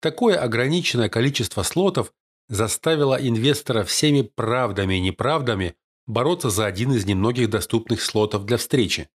Такое 0.00 0.38
ограниченное 0.40 1.08
количество 1.08 1.64
слотов 1.64 2.12
заставило 2.48 3.16
инвестора 3.16 3.82
всеми 3.82 4.22
правдами 4.22 4.94
и 4.94 5.00
неправдами 5.00 5.74
бороться 6.06 6.48
за 6.48 6.66
один 6.66 6.92
из 6.92 7.04
немногих 7.04 7.50
доступных 7.50 8.02
слотов 8.02 8.44
для 8.44 8.56
встречи. 8.56 9.08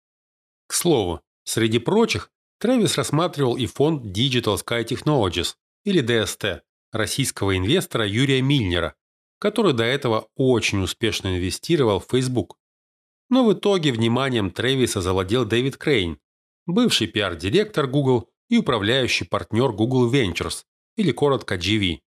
К 0.68 0.74
слову, 0.74 1.22
среди 1.44 1.78
прочих, 1.78 2.32
Трэвис 2.60 2.98
рассматривал 2.98 3.56
и 3.56 3.68
фонд 3.68 4.04
Digital 4.06 4.58
Sky 4.58 4.84
Technologies, 4.84 5.56
или 5.84 6.04
DST, 6.04 6.62
российского 6.92 7.56
инвестора 7.56 8.08
Юрия 8.08 8.42
Мильнера, 8.42 8.96
который 9.44 9.74
до 9.74 9.84
этого 9.84 10.30
очень 10.38 10.82
успешно 10.82 11.36
инвестировал 11.36 12.00
в 12.00 12.08
Facebook. 12.10 12.58
Но 13.30 13.44
в 13.44 13.52
итоге 13.52 13.92
вниманием 13.92 14.52
Трэвиса 14.52 15.02
завладел 15.02 15.44
Дэвид 15.44 15.76
Крейн, 15.76 16.18
бывший 16.66 17.08
пиар-директор 17.08 17.86
Google 17.86 18.30
и 18.48 18.58
управляющий 18.58 19.26
партнер 19.26 19.74
Google 19.74 20.10
Ventures, 20.10 20.64
или 20.96 21.12
коротко 21.12 21.56
GV. 21.56 21.98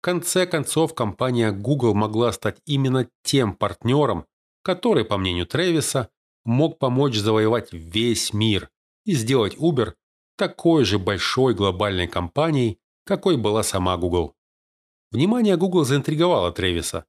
В 0.00 0.02
конце 0.02 0.44
концов, 0.44 0.94
компания 0.94 1.50
Google 1.50 1.94
могла 1.94 2.30
стать 2.32 2.58
именно 2.66 3.08
тем 3.22 3.54
партнером, 3.54 4.26
который, 4.62 5.06
по 5.06 5.16
мнению 5.16 5.46
Трэвиса, 5.46 6.10
мог 6.44 6.78
помочь 6.78 7.16
завоевать 7.16 7.72
весь 7.72 8.34
мир 8.34 8.68
и 9.06 9.14
сделать 9.14 9.56
Uber 9.56 9.94
такой 10.36 10.84
же 10.84 10.98
большой 10.98 11.54
глобальной 11.54 12.06
компанией, 12.06 12.78
какой 13.06 13.38
была 13.38 13.62
сама 13.62 13.96
Google. 13.96 14.36
Внимание 15.10 15.56
Google 15.56 15.84
заинтриговало 15.84 16.52
Трэвиса, 16.52 17.06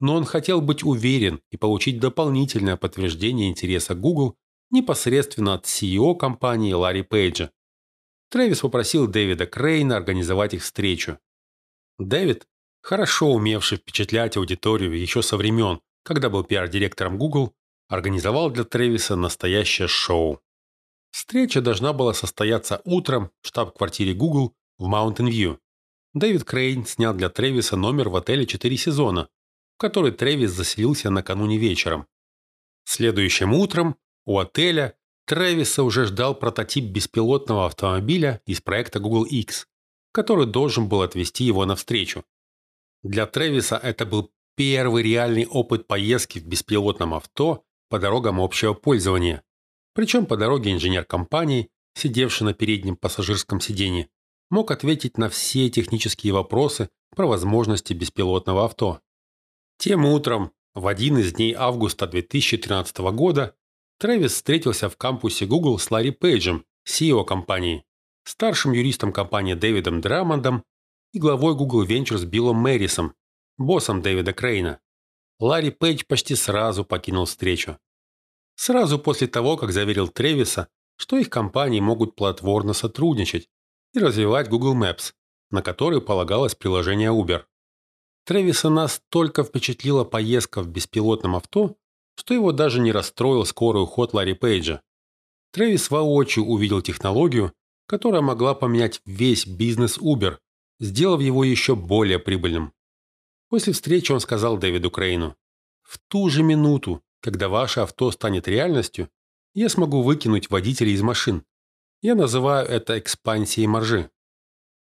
но 0.00 0.14
он 0.14 0.24
хотел 0.24 0.60
быть 0.60 0.84
уверен 0.84 1.40
и 1.50 1.56
получить 1.56 1.98
дополнительное 1.98 2.76
подтверждение 2.76 3.48
интереса 3.48 3.94
Google 3.94 4.36
непосредственно 4.70 5.54
от 5.54 5.64
CEO 5.66 6.16
компании 6.16 6.72
Ларри 6.72 7.02
Пейджа. 7.02 7.50
Трэвис 8.30 8.60
попросил 8.60 9.06
Дэвида 9.06 9.46
Крейна 9.46 9.96
организовать 9.96 10.54
их 10.54 10.62
встречу. 10.62 11.18
Дэвид, 11.98 12.46
хорошо 12.82 13.32
умевший 13.32 13.78
впечатлять 13.78 14.36
аудиторию 14.36 14.98
еще 14.98 15.22
со 15.22 15.36
времен, 15.36 15.80
когда 16.02 16.28
был 16.28 16.42
пиар-директором 16.44 17.16
Google, 17.16 17.54
организовал 17.88 18.50
для 18.50 18.64
Трэвиса 18.64 19.16
настоящее 19.16 19.88
шоу. 19.88 20.40
Встреча 21.10 21.60
должна 21.60 21.92
была 21.92 22.12
состояться 22.12 22.82
утром 22.84 23.30
в 23.40 23.46
штаб-квартире 23.48 24.14
Google 24.14 24.54
в 24.78 24.88
Маунтин-Вью. 24.88 25.60
Дэвид 26.14 26.44
Крейн 26.44 26.86
снял 26.86 27.12
для 27.12 27.28
Трэвиса 27.28 27.76
номер 27.76 28.08
в 28.08 28.16
отеле 28.16 28.46
«Четыре 28.46 28.76
сезона», 28.76 29.28
в 29.76 29.78
который 29.78 30.12
Трэвис 30.12 30.52
заселился 30.52 31.10
накануне 31.10 31.58
вечером. 31.58 32.06
Следующим 32.84 33.52
утром 33.52 33.96
у 34.24 34.38
отеля 34.38 34.96
Трэвиса 35.26 35.82
уже 35.82 36.06
ждал 36.06 36.36
прототип 36.36 36.84
беспилотного 36.84 37.66
автомобиля 37.66 38.40
из 38.46 38.60
проекта 38.60 39.00
Google 39.00 39.24
X, 39.24 39.66
который 40.12 40.46
должен 40.46 40.88
был 40.88 41.02
отвезти 41.02 41.44
его 41.44 41.66
навстречу. 41.66 42.24
Для 43.02 43.26
Трэвиса 43.26 43.76
это 43.76 44.06
был 44.06 44.30
первый 44.54 45.02
реальный 45.02 45.46
опыт 45.46 45.88
поездки 45.88 46.38
в 46.38 46.46
беспилотном 46.46 47.14
авто 47.14 47.64
по 47.88 47.98
дорогам 47.98 48.40
общего 48.40 48.74
пользования. 48.74 49.42
Причем 49.94 50.26
по 50.26 50.36
дороге 50.36 50.72
инженер 50.72 51.04
компании, 51.04 51.70
сидевший 51.94 52.46
на 52.46 52.54
переднем 52.54 52.96
пассажирском 52.96 53.60
сиденье, 53.60 54.08
мог 54.54 54.70
ответить 54.70 55.18
на 55.18 55.28
все 55.28 55.68
технические 55.68 56.32
вопросы 56.32 56.88
про 57.16 57.26
возможности 57.26 57.92
беспилотного 57.92 58.64
авто. 58.64 59.00
Тем 59.78 60.04
утром, 60.06 60.52
в 60.74 60.86
один 60.86 61.18
из 61.18 61.32
дней 61.32 61.54
августа 61.54 62.06
2013 62.06 62.96
года, 63.12 63.56
Трэвис 63.98 64.32
встретился 64.32 64.88
в 64.88 64.96
кампусе 64.96 65.46
Google 65.46 65.80
с 65.80 65.90
Ларри 65.90 66.12
Пейджем, 66.12 66.64
CEO 66.88 67.24
компании, 67.24 67.84
старшим 68.22 68.70
юристом 68.70 69.12
компании 69.12 69.54
Дэвидом 69.54 70.00
Драмондом 70.00 70.62
и 71.12 71.18
главой 71.18 71.56
Google 71.56 71.84
Ventures 71.84 72.24
Биллом 72.24 72.58
Мэрисом, 72.58 73.14
боссом 73.58 74.02
Дэвида 74.02 74.34
Крейна. 74.34 74.78
Ларри 75.40 75.70
Пейдж 75.70 76.04
почти 76.06 76.36
сразу 76.36 76.84
покинул 76.84 77.24
встречу. 77.24 77.76
Сразу 78.54 79.00
после 79.00 79.26
того, 79.26 79.56
как 79.56 79.72
заверил 79.72 80.06
Тревиса, 80.06 80.68
что 80.96 81.18
их 81.18 81.28
компании 81.28 81.80
могут 81.80 82.14
плодотворно 82.14 82.72
сотрудничать 82.72 83.48
и 83.94 83.98
развивать 83.98 84.48
Google 84.48 84.76
Maps, 84.76 85.12
на 85.50 85.62
который 85.62 86.00
полагалось 86.00 86.54
приложение 86.54 87.10
Uber. 87.10 87.44
Тревиса 88.24 88.70
настолько 88.70 89.44
впечатлила 89.44 90.04
поездка 90.04 90.62
в 90.62 90.68
беспилотном 90.68 91.36
авто, 91.36 91.76
что 92.16 92.34
его 92.34 92.52
даже 92.52 92.80
не 92.80 92.92
расстроил 92.92 93.44
скорый 93.44 93.82
уход 93.82 94.14
Ларри 94.14 94.34
Пейджа. 94.34 94.82
Трэвис 95.52 95.90
воочию 95.90 96.46
увидел 96.46 96.82
технологию, 96.82 97.52
которая 97.86 98.22
могла 98.22 98.54
поменять 98.54 99.00
весь 99.04 99.46
бизнес 99.46 99.98
Uber, 99.98 100.38
сделав 100.80 101.20
его 101.20 101.44
еще 101.44 101.76
более 101.76 102.18
прибыльным. 102.18 102.72
После 103.50 103.72
встречи 103.72 104.10
он 104.10 104.20
сказал 104.20 104.56
Дэвиду 104.58 104.90
Крейну, 104.90 105.36
«В 105.82 105.98
ту 106.08 106.28
же 106.28 106.42
минуту, 106.42 107.02
когда 107.20 107.48
ваше 107.48 107.80
авто 107.80 108.10
станет 108.10 108.48
реальностью, 108.48 109.10
я 109.54 109.68
смогу 109.68 110.02
выкинуть 110.02 110.50
водителей 110.50 110.94
из 110.94 111.02
машин. 111.02 111.44
Я 112.04 112.14
называю 112.14 112.68
это 112.68 112.98
экспансией 112.98 113.66
маржи». 113.66 114.10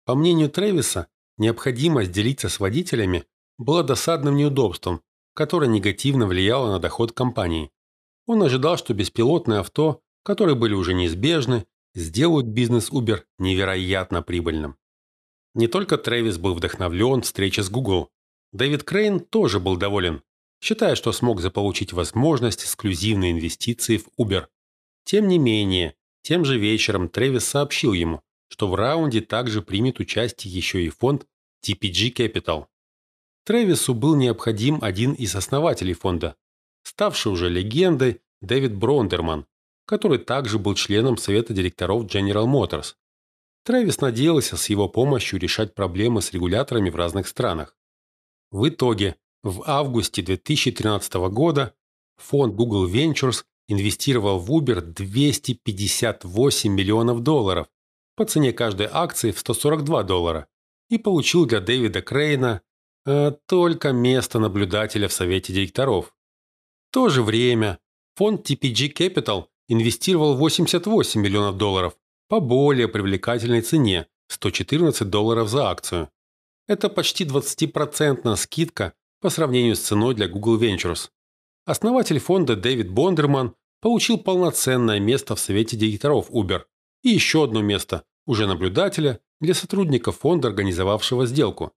По 0.07 0.17
мнению 0.17 0.51
Трэвиса, 0.51 1.07
необходимость 1.39 2.11
делиться 2.11 2.49
с 2.49 2.59
водителями 2.59 3.27
была 3.59 3.85
досадным 3.85 4.35
неудобством, 4.35 5.03
которое 5.33 5.69
негативно 5.69 6.27
влияло 6.27 6.73
на 6.73 6.81
доход 6.81 7.13
компании. 7.13 7.71
Он 8.27 8.43
ожидал, 8.43 8.77
что 8.77 8.93
беспилотные 8.93 9.61
авто, 9.61 10.03
которые 10.25 10.57
были 10.57 10.75
уже 10.75 10.95
неизбежны, 10.95 11.65
сделают 11.95 12.47
бизнес 12.47 12.91
Uber 12.91 13.23
невероятно 13.39 14.23
прибыльным. 14.23 14.77
Не 15.55 15.69
только 15.69 15.99
Трэвис 15.99 16.39
был 16.39 16.55
вдохновлен 16.55 17.23
встречей 17.23 17.63
с 17.63 17.71
Google. 17.71 18.11
Дэвид 18.53 18.83
Крейн 18.83 19.21
тоже 19.21 19.61
был 19.61 19.77
доволен, 19.77 20.25
считая, 20.61 20.97
что 20.97 21.13
смог 21.13 21.41
заполучить 21.41 21.93
возможность 21.93 22.65
эксклюзивной 22.65 23.31
инвестиции 23.31 23.99
в 23.99 24.09
Uber. 24.19 24.49
Тем 25.05 25.29
не 25.29 25.39
менее, 25.39 25.95
тем 26.23 26.45
же 26.45 26.59
вечером 26.59 27.09
Трэвис 27.09 27.45
сообщил 27.45 27.93
ему, 27.93 28.23
что 28.49 28.69
в 28.69 28.75
раунде 28.75 29.21
также 29.21 29.63
примет 29.63 29.99
участие 29.99 30.53
еще 30.53 30.85
и 30.85 30.89
фонд 30.89 31.27
TPG 31.65 32.15
Capital. 32.15 32.67
Трэвису 33.45 33.95
был 33.95 34.15
необходим 34.15 34.79
один 34.83 35.15
из 35.15 35.35
основателей 35.35 35.95
фонда, 35.95 36.37
ставший 36.85 37.33
уже 37.33 37.49
легендой 37.49 38.21
Дэвид 38.41 38.75
Брондерман, 38.75 39.47
который 39.87 40.19
также 40.19 40.59
был 40.59 40.75
членом 40.75 41.17
совета 41.17 41.53
директоров 41.53 42.05
General 42.05 42.47
Motors. 42.47 42.95
Трэвис 43.65 44.01
надеялся 44.01 44.57
с 44.57 44.69
его 44.69 44.89
помощью 44.89 45.39
решать 45.39 45.75
проблемы 45.75 46.21
с 46.23 46.33
регуляторами 46.33 46.91
в 46.91 46.97
разных 46.97 47.29
странах. 47.29 47.77
В 48.51 48.69
итоге, 48.69 49.17
в 49.43 49.63
августе 49.67 50.23
2013 50.23 51.15
года 51.31 51.75
фонд 52.17 52.55
Google 52.55 52.89
Ventures 52.89 53.45
инвестировал 53.69 54.39
в 54.39 54.51
Uber 54.51 54.81
258 54.81 56.73
миллионов 56.73 57.23
долларов 57.23 57.69
по 58.17 58.25
цене 58.25 58.53
каждой 58.53 58.89
акции 58.91 59.31
в 59.31 59.39
142 59.39 60.03
доллара 60.03 60.49
и 60.91 60.99
получил 60.99 61.47
для 61.47 61.61
Дэвида 61.61 62.03
Крейна 62.03 62.63
э, 63.07 63.33
только 63.47 63.93
место 63.93 64.39
наблюдателя 64.39 65.09
в 65.09 65.13
совете 65.13 65.53
директоров. 65.53 66.15
В 66.91 66.93
то 66.93 67.09
же 67.09 67.23
время 67.23 67.79
фонд 68.17 68.51
TPG 68.51 68.93
Capital 68.95 69.47
инвестировал 69.69 70.37
88 70.37 71.21
миллионов 71.21 71.57
долларов 71.57 71.97
по 72.29 72.41
более 72.41 72.89
привлекательной 72.89 73.63
цене– 73.63 74.07
114 74.29 75.09
долларов 75.09 75.49
за 75.49 75.71
акцию. 75.71 76.11
Это 76.67 76.89
почти 76.89 77.25
20% 77.25 78.35
скидка 78.37 78.95
по 79.21 79.31
сравнению 79.31 79.77
с 79.77 79.81
ценой 79.81 80.15
для 80.15 80.29
Google 80.29 80.61
Ventures. 80.61 81.11
Основатель 81.65 82.19
фонда 82.19 82.57
Дэвид 82.57 82.91
Бондерман 82.91 83.55
получил 83.81 84.19
полноценное 84.19 84.99
место 84.99 85.37
в 85.37 85.41
совете 85.41 85.77
директоров 85.77 86.31
Uber 86.31 86.63
и 87.03 87.11
еще 87.11 87.45
одно 87.45 87.63
место, 87.63 88.05
уже 88.27 88.47
наблюдателя, 88.47 89.21
для 89.41 89.55
сотрудников 89.55 90.19
фонда, 90.19 90.49
организовавшего 90.49 91.27
сделку. 91.27 91.73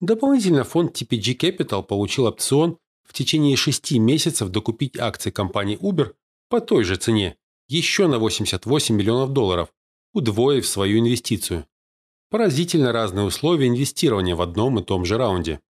Дополнительно 0.00 0.64
фонд 0.64 1.00
TPG 1.00 1.36
Capital 1.36 1.82
получил 1.82 2.26
опцион 2.26 2.78
в 3.04 3.12
течение 3.12 3.56
шести 3.56 3.98
месяцев 3.98 4.48
докупить 4.48 4.98
акции 4.98 5.30
компании 5.30 5.78
Uber 5.78 6.14
по 6.48 6.60
той 6.60 6.84
же 6.84 6.96
цене, 6.96 7.36
еще 7.68 8.06
на 8.06 8.18
88 8.18 8.94
миллионов 8.94 9.32
долларов, 9.32 9.72
удвоив 10.12 10.66
свою 10.66 11.00
инвестицию. 11.00 11.66
Поразительно 12.30 12.92
разные 12.92 13.26
условия 13.26 13.68
инвестирования 13.68 14.36
в 14.36 14.42
одном 14.42 14.78
и 14.78 14.84
том 14.84 15.04
же 15.04 15.18
раунде. 15.18 15.60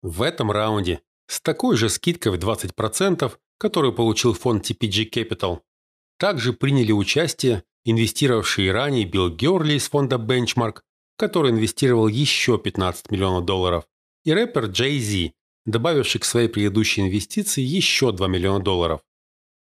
В 0.00 0.22
этом 0.22 0.50
раунде 0.50 1.02
с 1.32 1.40
такой 1.40 1.76
же 1.76 1.88
скидкой 1.88 2.32
в 2.32 2.34
20%, 2.34 3.32
которую 3.58 3.94
получил 3.94 4.34
фонд 4.34 4.70
TPG 4.70 5.10
Capital. 5.10 5.60
Также 6.18 6.52
приняли 6.52 6.92
участие 6.92 7.64
инвестировавшие 7.84 8.70
ранее 8.70 9.06
Билл 9.06 9.30
Герли 9.30 9.74
из 9.74 9.88
фонда 9.88 10.16
Benchmark, 10.16 10.80
который 11.16 11.52
инвестировал 11.52 12.06
еще 12.06 12.58
15 12.58 13.10
миллионов 13.10 13.46
долларов, 13.46 13.84
и 14.24 14.32
рэпер 14.32 14.66
Jay 14.66 14.98
Z, 14.98 15.32
добавивший 15.64 16.20
к 16.20 16.26
своей 16.26 16.48
предыдущей 16.48 17.00
инвестиции 17.00 17.62
еще 17.62 18.12
2 18.12 18.28
миллиона 18.28 18.62
долларов. 18.62 19.00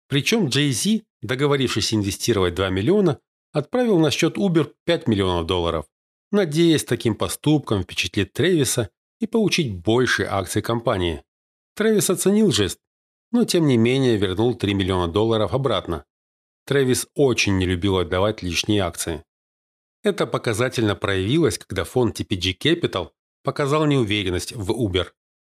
Причем 0.08 0.46
Jay 0.46 0.72
Z, 0.72 1.02
договорившись 1.20 1.92
инвестировать 1.92 2.54
2 2.54 2.70
миллиона, 2.70 3.20
отправил 3.52 3.98
на 3.98 4.10
счет 4.10 4.38
Uber 4.38 4.72
5 4.86 5.08
миллионов 5.08 5.46
долларов, 5.46 5.84
надеясь 6.32 6.84
таким 6.84 7.14
поступком 7.14 7.82
впечатлить 7.82 8.32
Трэвиса 8.32 8.88
и 9.20 9.26
получить 9.26 9.76
больше 9.76 10.24
акций 10.24 10.62
компании. 10.62 11.22
Трэвис 11.74 12.10
оценил 12.10 12.52
жест, 12.52 12.78
но 13.32 13.44
тем 13.44 13.66
не 13.66 13.76
менее 13.76 14.16
вернул 14.16 14.54
3 14.54 14.74
миллиона 14.74 15.08
долларов 15.10 15.52
обратно. 15.54 16.04
Трэвис 16.66 17.08
очень 17.14 17.58
не 17.58 17.66
любил 17.66 17.98
отдавать 17.98 18.42
лишние 18.42 18.82
акции. 18.82 19.24
Это 20.02 20.26
показательно 20.26 20.94
проявилось, 20.94 21.58
когда 21.58 21.84
фонд 21.84 22.20
TPG 22.20 22.56
Capital 22.58 23.10
показал 23.42 23.86
неуверенность 23.86 24.52
в 24.52 24.70
Uber. 24.70 25.08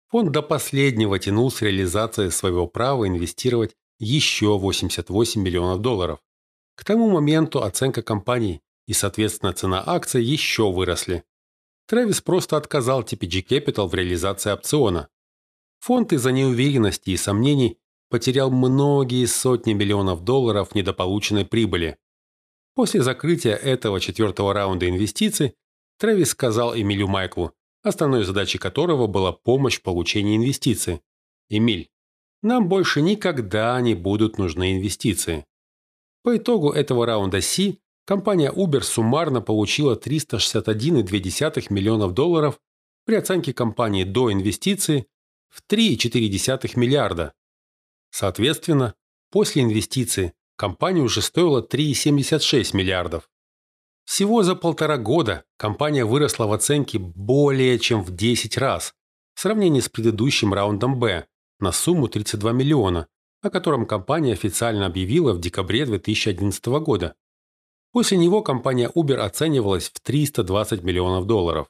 Фонд 0.09 0.31
до 0.31 0.41
последнего 0.41 1.17
тянул 1.17 1.49
с 1.51 1.61
реализацией 1.61 2.29
своего 2.29 2.67
права 2.67 3.07
инвестировать 3.07 3.75
еще 3.99 4.57
88 4.57 5.41
миллионов 5.41 5.81
долларов. 5.81 6.19
К 6.75 6.83
тому 6.83 7.09
моменту 7.09 7.63
оценка 7.63 8.01
компании 8.01 8.61
и, 8.85 8.93
соответственно, 8.93 9.53
цена 9.53 9.83
акций 9.85 10.23
еще 10.23 10.71
выросли. 10.71 11.23
Трэвис 11.87 12.21
просто 12.21 12.57
отказал 12.57 13.03
TPG 13.03 13.45
Capital 13.45 13.87
в 13.87 13.93
реализации 13.93 14.51
опциона. 14.51 15.09
Фонд 15.83 16.13
из-за 16.13 16.31
неуверенности 16.31 17.09
и 17.09 17.17
сомнений 17.17 17.77
потерял 18.09 18.49
многие 18.49 19.25
сотни 19.25 19.73
миллионов 19.73 20.23
долларов 20.23 20.75
недополученной 20.75 21.43
прибыли. 21.43 21.97
После 22.73 23.01
закрытия 23.01 23.55
этого 23.55 23.99
четвертого 23.99 24.53
раунда 24.53 24.87
инвестиций 24.87 25.55
Трэвис 25.99 26.29
сказал 26.29 26.73
Эмилю 26.73 27.09
Майклу, 27.09 27.51
основной 27.81 28.23
задачей 28.23 28.59
которого 28.59 29.07
была 29.07 29.33
помощь 29.33 29.79
в 29.79 29.81
получении 29.81 30.37
инвестиций. 30.37 31.01
«Эмиль, 31.49 31.89
нам 32.41 32.69
больше 32.69 33.01
никогда 33.01 33.81
не 33.81 33.93
будут 33.93 34.37
нужны 34.37 34.77
инвестиции». 34.77 35.45
По 36.23 36.37
итогу 36.37 36.69
этого 36.69 37.05
раунда 37.05 37.41
C 37.41 37.79
компания 38.05 38.53
Uber 38.53 38.79
суммарно 38.83 39.41
получила 39.41 39.97
361,2 39.97 41.65
миллионов 41.73 42.13
долларов 42.13 42.57
при 43.05 43.15
оценке 43.15 43.51
компании 43.53 44.05
до 44.05 44.31
инвестиции 44.31 45.07
в 45.53 45.61
3,4 45.69 46.71
миллиарда. 46.79 47.33
Соответственно, 48.09 48.95
после 49.29 49.61
инвестиции 49.61 50.33
компания 50.55 51.01
уже 51.01 51.21
стоила 51.21 51.61
3,76 51.61 52.75
миллиардов. 52.75 53.29
Всего 54.03 54.41
за 54.41 54.55
полтора 54.55 54.97
года 54.97 55.45
компания 55.57 56.05
выросла 56.05 56.47
в 56.47 56.53
оценке 56.53 56.97
более 56.97 57.77
чем 57.77 58.03
в 58.03 58.15
10 58.15 58.57
раз 58.57 58.95
в 59.35 59.41
сравнении 59.41 59.79
с 59.79 59.89
предыдущим 59.89 60.53
раундом 60.53 60.99
«Б» 60.99 61.27
на 61.59 61.71
сумму 61.71 62.07
32 62.07 62.51
миллиона, 62.51 63.07
о 63.41 63.51
котором 63.51 63.85
компания 63.85 64.33
официально 64.33 64.87
объявила 64.87 65.33
в 65.33 65.39
декабре 65.39 65.85
2011 65.85 66.65
года. 66.81 67.15
После 67.91 68.17
него 68.17 68.41
компания 68.41 68.89
Uber 68.89 69.17
оценивалась 69.17 69.89
в 69.89 69.99
320 69.99 70.81
миллионов 70.81 71.27
долларов. 71.27 71.69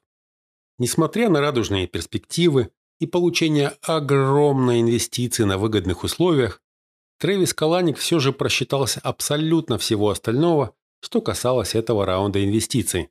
Несмотря 0.77 1.29
на 1.29 1.41
радужные 1.41 1.85
перспективы, 1.85 2.71
и 2.99 3.07
получения 3.07 3.73
огромной 3.81 4.81
инвестиции 4.81 5.43
на 5.43 5.57
выгодных 5.57 6.03
условиях, 6.03 6.61
Трэвис 7.19 7.53
Каланик 7.53 7.97
все 7.97 8.19
же 8.19 8.33
просчитался 8.33 8.99
абсолютно 9.01 9.77
всего 9.77 10.09
остального, 10.09 10.75
что 10.99 11.21
касалось 11.21 11.75
этого 11.75 12.05
раунда 12.05 12.43
инвестиций. 12.43 13.09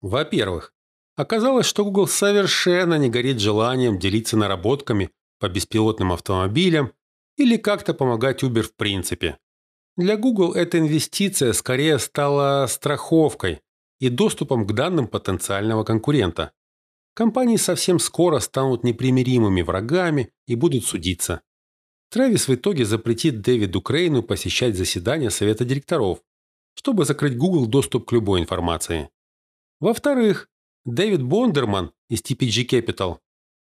Во-первых, 0.00 0.72
оказалось, 1.16 1.66
что 1.66 1.84
Google 1.84 2.06
совершенно 2.06 2.98
не 2.98 3.08
горит 3.08 3.40
желанием 3.40 3.98
делиться 3.98 4.36
наработками 4.36 5.10
по 5.40 5.48
беспилотным 5.48 6.12
автомобилям 6.12 6.92
или 7.36 7.56
как-то 7.56 7.94
помогать 7.94 8.42
Uber 8.42 8.62
в 8.62 8.74
принципе. 8.74 9.38
Для 9.96 10.16
Google 10.16 10.54
эта 10.54 10.78
инвестиция 10.78 11.52
скорее 11.52 11.98
стала 11.98 12.66
страховкой 12.68 13.60
и 13.98 14.08
доступом 14.08 14.66
к 14.66 14.72
данным 14.72 15.08
потенциального 15.08 15.82
конкурента 15.84 16.52
компании 17.18 17.56
совсем 17.56 17.98
скоро 17.98 18.38
станут 18.38 18.84
непримиримыми 18.84 19.62
врагами 19.62 20.30
и 20.46 20.54
будут 20.54 20.84
судиться. 20.84 21.40
Трэвис 22.12 22.46
в 22.46 22.54
итоге 22.54 22.84
запретит 22.84 23.40
Дэвиду 23.40 23.82
Крейну 23.82 24.22
посещать 24.22 24.76
заседания 24.76 25.28
Совета 25.28 25.64
директоров, 25.64 26.20
чтобы 26.76 27.04
закрыть 27.04 27.36
Google 27.36 27.66
доступ 27.66 28.06
к 28.06 28.12
любой 28.12 28.40
информации. 28.40 29.10
Во-вторых, 29.80 30.48
Дэвид 30.84 31.24
Бондерман 31.24 31.90
из 32.08 32.20
TPG 32.20 32.68
Capital 32.68 33.18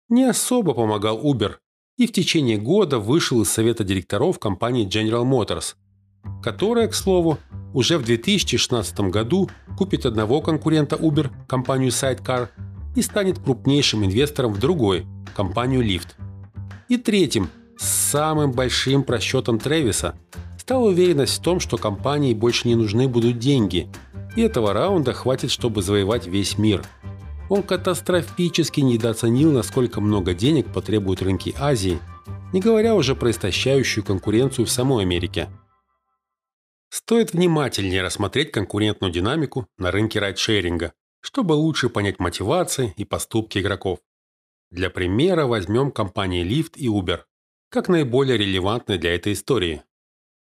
не 0.07 0.25
особо 0.25 0.75
помогал 0.75 1.19
Uber 1.25 1.55
и 1.97 2.05
в 2.05 2.11
течение 2.11 2.59
года 2.59 2.99
вышел 2.99 3.41
из 3.41 3.49
Совета 3.49 3.83
директоров 3.83 4.37
компании 4.37 4.87
General 4.87 5.25
Motors, 5.25 5.73
которая, 6.43 6.87
к 6.87 6.93
слову, 6.93 7.39
уже 7.73 7.97
в 7.97 8.05
2016 8.05 8.99
году 9.09 9.49
купит 9.79 10.05
одного 10.05 10.41
конкурента 10.41 10.95
Uber, 10.95 11.31
компанию 11.47 11.89
Sidecar, 11.89 12.49
и 12.97 13.03
станет 13.03 13.37
крупнейшим 13.37 14.03
инвестором 14.03 14.53
в 14.53 14.59
другой, 14.59 15.05
компанию 15.35 15.81
Lyft. 15.83 16.15
И 16.89 16.97
третьим, 16.97 17.49
самым 17.77 18.51
большим 18.51 19.03
просчетом 19.03 19.59
Трэвиса, 19.59 20.17
стала 20.57 20.87
уверенность 20.87 21.37
в 21.37 21.43
том, 21.43 21.59
что 21.59 21.77
компании 21.77 22.33
больше 22.33 22.67
не 22.67 22.73
нужны 22.73 23.07
будут 23.07 23.37
деньги, 23.37 23.87
и 24.35 24.41
этого 24.41 24.73
раунда 24.73 25.13
хватит, 25.13 25.51
чтобы 25.51 25.83
завоевать 25.83 26.25
весь 26.25 26.57
мир. 26.57 26.83
Он 27.49 27.61
катастрофически 27.61 28.81
недооценил, 28.81 29.51
насколько 29.51 30.01
много 30.01 30.33
денег 30.33 30.73
потребуют 30.73 31.21
рынки 31.21 31.53
Азии, 31.59 31.99
не 32.51 32.61
говоря 32.61 32.95
уже 32.95 33.15
про 33.15 33.29
истощающую 33.29 34.03
конкуренцию 34.03 34.65
в 34.65 34.71
самой 34.71 35.03
Америке. 35.03 35.49
Стоит 36.89 37.33
внимательнее 37.33 38.01
рассмотреть 38.01 38.51
конкурентную 38.51 39.13
динамику 39.13 39.67
на 39.77 39.91
рынке 39.91 40.19
райдшеринга, 40.19 40.93
чтобы 41.21 41.53
лучше 41.53 41.89
понять 41.89 42.19
мотивации 42.19 42.93
и 42.97 43.05
поступки 43.05 43.59
игроков. 43.59 43.99
Для 44.71 44.89
примера 44.89 45.45
возьмем 45.45 45.91
компании 45.91 46.45
Lyft 46.45 46.73
и 46.75 46.87
Uber, 46.87 47.23
как 47.69 47.89
наиболее 47.89 48.37
релевантные 48.37 48.97
для 48.97 49.15
этой 49.15 49.33
истории. 49.33 49.83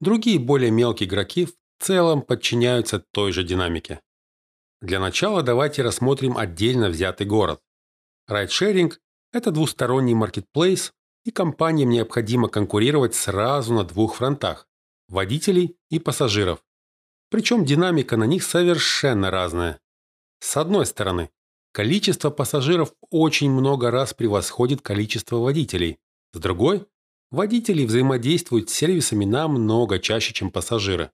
Другие 0.00 0.38
более 0.38 0.70
мелкие 0.70 1.09
игроки 1.09 1.46
в 1.46 1.55
целом 1.79 2.22
подчиняются 2.22 2.98
той 3.12 3.33
же 3.33 3.44
динамике. 3.44 4.00
Для 4.83 5.00
начала 5.00 5.42
давайте 5.42 5.83
рассмотрим 5.83 6.37
отдельно 6.37 6.88
взятый 6.88 7.26
город. 7.26 7.61
Райдшеринг– 8.26 9.00
это 9.33 9.50
двусторонний 9.50 10.14
маркетплейс, 10.14 10.92
и 11.24 11.31
компаниям 11.31 11.90
необходимо 11.90 12.48
конкурировать 12.48 13.14
сразу 13.14 13.74
на 13.74 13.85
двух 13.85 14.16
фронтах– 14.16 14.68
водителей 15.09 15.76
и 15.90 15.98
пассажиров. 15.98 16.62
Причем 17.31 17.64
динамика 17.64 18.16
на 18.16 18.24
них 18.24 18.44
совершенно 18.44 19.31
разная. 19.31 19.81
С 20.40 20.57
одной 20.57 20.87
стороны, 20.87 21.31
количество 21.72 22.31
пассажиров 22.31 22.92
очень 23.11 23.51
много 23.51 23.90
раз 23.90 24.14
превосходит 24.14 24.83
количество 24.83 25.37
водителей. 25.37 25.99
С 26.33 26.38
другой, 26.38 26.87
водители 27.31 27.85
взаимодействуют 27.85 28.70
с 28.70 28.75
сервисами 28.75 29.25
намного 29.25 29.99
чаще, 29.99 30.33
чем 30.33 30.51
пассажиры. 30.51 31.11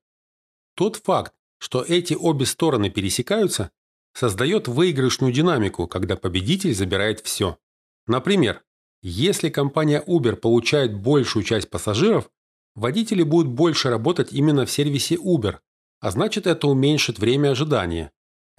Тот 0.74 0.96
факт, 0.96 1.34
что 1.58 1.82
эти 1.82 2.14
обе 2.14 2.46
стороны 2.46 2.90
пересекаются, 2.90 3.70
создает 4.14 4.68
выигрышную 4.68 5.32
динамику, 5.32 5.86
когда 5.86 6.16
победитель 6.16 6.74
забирает 6.74 7.20
все. 7.20 7.58
Например, 8.06 8.62
если 9.02 9.48
компания 9.48 10.02
Uber 10.06 10.36
получает 10.36 10.94
большую 10.94 11.44
часть 11.44 11.70
пассажиров, 11.70 12.30
водители 12.74 13.22
будут 13.22 13.48
больше 13.48 13.90
работать 13.90 14.32
именно 14.32 14.66
в 14.66 14.70
сервисе 14.70 15.16
Uber, 15.16 15.58
а 16.00 16.10
значит 16.10 16.46
это 16.46 16.68
уменьшит 16.68 17.18
время 17.18 17.50
ожидания. 17.50 18.12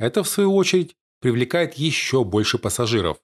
Это, 0.04 0.22
в 0.22 0.28
свою 0.28 0.54
очередь, 0.54 0.98
привлекает 1.22 1.76
еще 1.76 2.26
больше 2.26 2.58
пассажиров. 2.58 3.22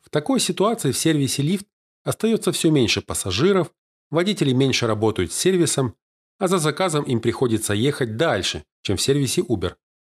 В 0.00 0.08
такой 0.08 0.40
ситуации 0.40 0.90
в 0.90 0.96
сервисе 0.96 1.42
лифт 1.42 1.66
остается 2.02 2.50
все 2.50 2.70
меньше 2.70 3.02
пассажиров, 3.02 3.74
водители 4.08 4.54
меньше 4.54 4.86
работают 4.86 5.32
с 5.32 5.36
сервисом, 5.36 5.96
а 6.38 6.48
за 6.48 6.56
заказом 6.56 7.04
им 7.04 7.20
приходится 7.20 7.74
ехать 7.74 8.16
дальше, 8.16 8.64
чем 8.80 8.96
в 8.96 9.02
сервисе 9.02 9.42
Uber, 9.42 9.74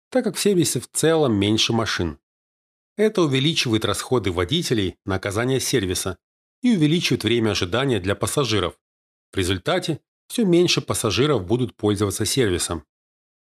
так 0.08 0.24
как 0.24 0.36
в 0.36 0.40
сервисе 0.40 0.80
в 0.80 0.88
целом 0.90 1.34
меньше 1.34 1.74
машин. 1.74 2.18
Это 2.96 3.20
увеличивает 3.20 3.84
расходы 3.84 4.32
водителей 4.32 4.96
на 5.04 5.16
оказание 5.16 5.60
сервиса 5.60 6.16
и 6.62 6.74
увеличивает 6.74 7.24
время 7.24 7.50
ожидания 7.50 8.00
для 8.00 8.14
пассажиров. 8.14 8.78
В 9.30 9.36
результате 9.36 10.00
все 10.26 10.46
меньше 10.46 10.80
пассажиров 10.80 11.44
будут 11.44 11.76
пользоваться 11.76 12.24
сервисом. 12.24 12.86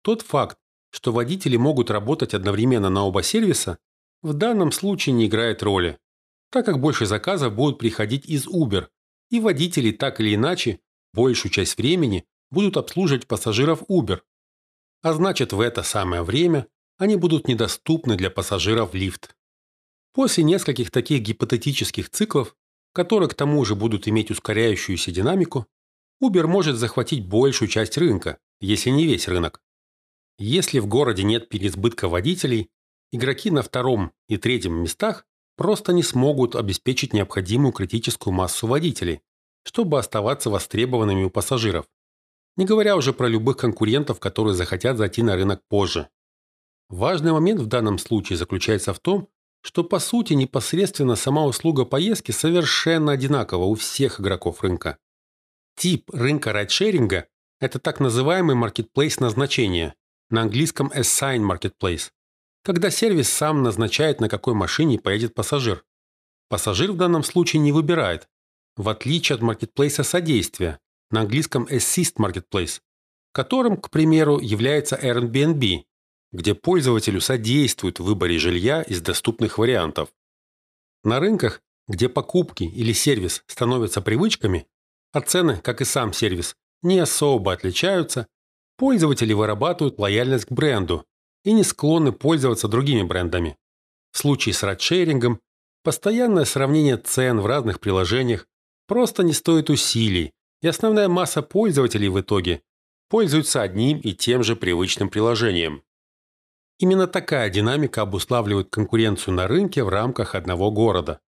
Тот 0.02 0.22
факт, 0.22 0.58
что 0.96 1.12
водители 1.12 1.58
могут 1.58 1.90
работать 1.90 2.32
одновременно 2.32 2.88
на 2.88 3.04
оба 3.04 3.22
сервиса, 3.22 3.76
в 4.22 4.32
данном 4.32 4.72
случае 4.72 5.12
не 5.12 5.26
играет 5.26 5.62
роли, 5.62 5.98
так 6.50 6.64
как 6.64 6.80
больше 6.80 7.04
заказов 7.04 7.54
будут 7.54 7.78
приходить 7.78 8.24
из 8.24 8.46
Uber, 8.46 8.88
И 9.28 9.40
водители 9.40 9.90
так 9.90 10.20
или 10.20 10.34
иначе 10.36 10.80
большую 11.12 11.52
часть 11.52 11.76
времени 11.76 12.24
будут 12.50 12.78
обслуживать 12.78 13.26
пассажиров 13.26 13.82
Uber. 13.90 14.20
А 15.02 15.12
значит, 15.12 15.52
в 15.52 15.60
это 15.60 15.82
самое 15.82 16.22
время 16.22 16.66
они 16.96 17.16
будут 17.16 17.46
недоступны 17.46 18.16
для 18.16 18.30
пассажиров 18.30 18.94
лифт. 18.94 19.36
После 20.14 20.44
нескольких 20.44 20.90
таких 20.90 21.20
гипотетических 21.20 22.08
циклов, 22.08 22.56
которые 22.94 23.28
к 23.28 23.34
тому 23.34 23.62
же 23.66 23.74
будут 23.74 24.08
иметь 24.08 24.30
ускоряющуюся 24.30 25.10
динамику, 25.10 25.66
Uber 26.22 26.46
может 26.46 26.76
захватить 26.76 27.26
большую 27.26 27.68
часть 27.68 27.98
рынка, 27.98 28.38
если 28.60 28.88
не 28.88 29.04
весь 29.04 29.28
рынок. 29.28 29.60
Если 30.38 30.78
в 30.80 30.86
городе 30.86 31.22
нет 31.22 31.48
переизбытка 31.48 32.08
водителей, 32.08 32.70
игроки 33.10 33.50
на 33.50 33.62
втором 33.62 34.12
и 34.28 34.36
третьем 34.36 34.74
местах 34.74 35.26
просто 35.56 35.92
не 35.92 36.02
смогут 36.02 36.54
обеспечить 36.54 37.14
необходимую 37.14 37.72
критическую 37.72 38.34
массу 38.34 38.66
водителей, 38.66 39.22
чтобы 39.64 39.98
оставаться 39.98 40.50
востребованными 40.50 41.24
у 41.24 41.30
пассажиров. 41.30 41.86
Не 42.56 42.66
говоря 42.66 42.96
уже 42.96 43.12
про 43.12 43.28
любых 43.28 43.56
конкурентов, 43.56 44.20
которые 44.20 44.54
захотят 44.54 44.98
зайти 44.98 45.22
на 45.22 45.36
рынок 45.36 45.62
позже. 45.68 46.08
Важный 46.88 47.32
момент 47.32 47.60
в 47.60 47.66
данном 47.66 47.98
случае 47.98 48.36
заключается 48.36 48.94
в 48.94 49.00
том, 49.00 49.28
что 49.62 49.82
по 49.82 49.98
сути 49.98 50.34
непосредственно 50.34 51.16
сама 51.16 51.44
услуга 51.44 51.84
поездки 51.84 52.30
совершенно 52.30 53.12
одинакова 53.12 53.64
у 53.64 53.74
всех 53.74 54.20
игроков 54.20 54.62
рынка. 54.62 54.98
Тип 55.76 56.08
рынка 56.12 56.52
райдшеринга– 56.52 57.26
это 57.60 57.78
так 57.78 57.98
называемый 57.98 58.54
marketplace 58.54 59.16
назначения, 59.18 59.94
на 60.30 60.42
английском 60.42 60.88
assign 60.88 61.40
marketplace, 61.40 62.10
когда 62.62 62.90
сервис 62.90 63.28
сам 63.28 63.62
назначает, 63.62 64.20
на 64.20 64.28
какой 64.28 64.54
машине 64.54 64.98
поедет 64.98 65.34
пассажир. 65.34 65.84
Пассажир 66.48 66.92
в 66.92 66.96
данном 66.96 67.22
случае 67.22 67.60
не 67.60 67.72
выбирает, 67.72 68.28
в 68.76 68.88
отличие 68.88 69.36
от 69.36 69.42
маркетплейса 69.42 70.02
содействия, 70.02 70.80
на 71.10 71.20
английском 71.20 71.64
assist 71.64 72.16
marketplace, 72.18 72.80
которым, 73.32 73.76
к 73.76 73.90
примеру, 73.90 74.38
является 74.38 74.96
Airbnb, 74.96 75.84
где 76.32 76.54
пользователю 76.54 77.20
содействуют 77.20 78.00
в 78.00 78.04
выборе 78.04 78.38
жилья 78.38 78.82
из 78.82 79.00
доступных 79.00 79.58
вариантов. 79.58 80.10
На 81.04 81.20
рынках, 81.20 81.62
где 81.88 82.08
покупки 82.08 82.64
или 82.64 82.92
сервис 82.92 83.44
становятся 83.46 84.00
привычками, 84.00 84.66
а 85.12 85.20
цены, 85.20 85.58
как 85.58 85.80
и 85.80 85.84
сам 85.84 86.12
сервис, 86.12 86.56
не 86.82 86.98
особо 86.98 87.52
отличаются, 87.52 88.26
пользователи 88.76 89.32
вырабатывают 89.32 89.98
лояльность 89.98 90.46
к 90.46 90.52
бренду 90.52 91.04
и 91.44 91.52
не 91.52 91.62
склонны 91.62 92.12
пользоваться 92.12 92.68
другими 92.68 93.02
брендами. 93.02 93.56
В 94.12 94.18
случае 94.18 94.54
с 94.54 94.62
райдшерингом 94.62 95.40
постоянное 95.82 96.44
сравнение 96.44 96.96
цен 96.96 97.40
в 97.40 97.46
разных 97.46 97.80
приложениях 97.80 98.46
просто 98.86 99.22
не 99.22 99.32
стоит 99.32 99.70
усилий, 99.70 100.32
и 100.62 100.68
основная 100.68 101.08
масса 101.08 101.42
пользователей 101.42 102.08
в 102.08 102.20
итоге 102.20 102.62
пользуются 103.08 103.62
одним 103.62 104.00
и 104.00 104.12
тем 104.12 104.42
же 104.42 104.56
привычным 104.56 105.08
приложением. 105.08 105.82
Именно 106.78 107.06
такая 107.06 107.48
динамика 107.50 108.02
обуславливает 108.02 108.68
конкуренцию 108.70 109.34
на 109.34 109.46
рынке 109.46 109.82
в 109.82 109.88
рамках 109.88 110.34
одного 110.34 110.70
города. 110.70 111.20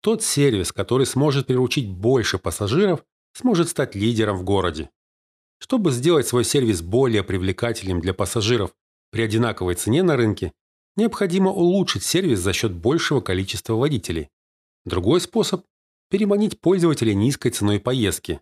Тот 0.00 0.22
сервис, 0.22 0.72
который 0.72 1.06
сможет 1.06 1.46
приручить 1.46 1.88
больше 1.88 2.38
пассажиров, 2.38 3.04
сможет 3.32 3.68
стать 3.68 3.94
лидером 3.94 4.36
в 4.36 4.44
городе. 4.44 4.90
Чтобы 5.62 5.92
сделать 5.92 6.26
свой 6.26 6.44
сервис 6.44 6.82
более 6.82 7.22
привлекательным 7.22 8.00
для 8.00 8.12
пассажиров 8.12 8.74
при 9.12 9.22
одинаковой 9.22 9.76
цене 9.76 10.02
на 10.02 10.16
рынке, 10.16 10.52
необходимо 10.96 11.52
улучшить 11.52 12.02
сервис 12.02 12.40
за 12.40 12.52
счет 12.52 12.72
большего 12.72 13.20
количества 13.20 13.74
водителей. 13.74 14.28
Другой 14.84 15.20
способ– 15.20 15.64
переманить 16.10 16.60
пользователей 16.60 17.14
низкой 17.14 17.50
ценой 17.50 17.78
поездки. 17.78 18.40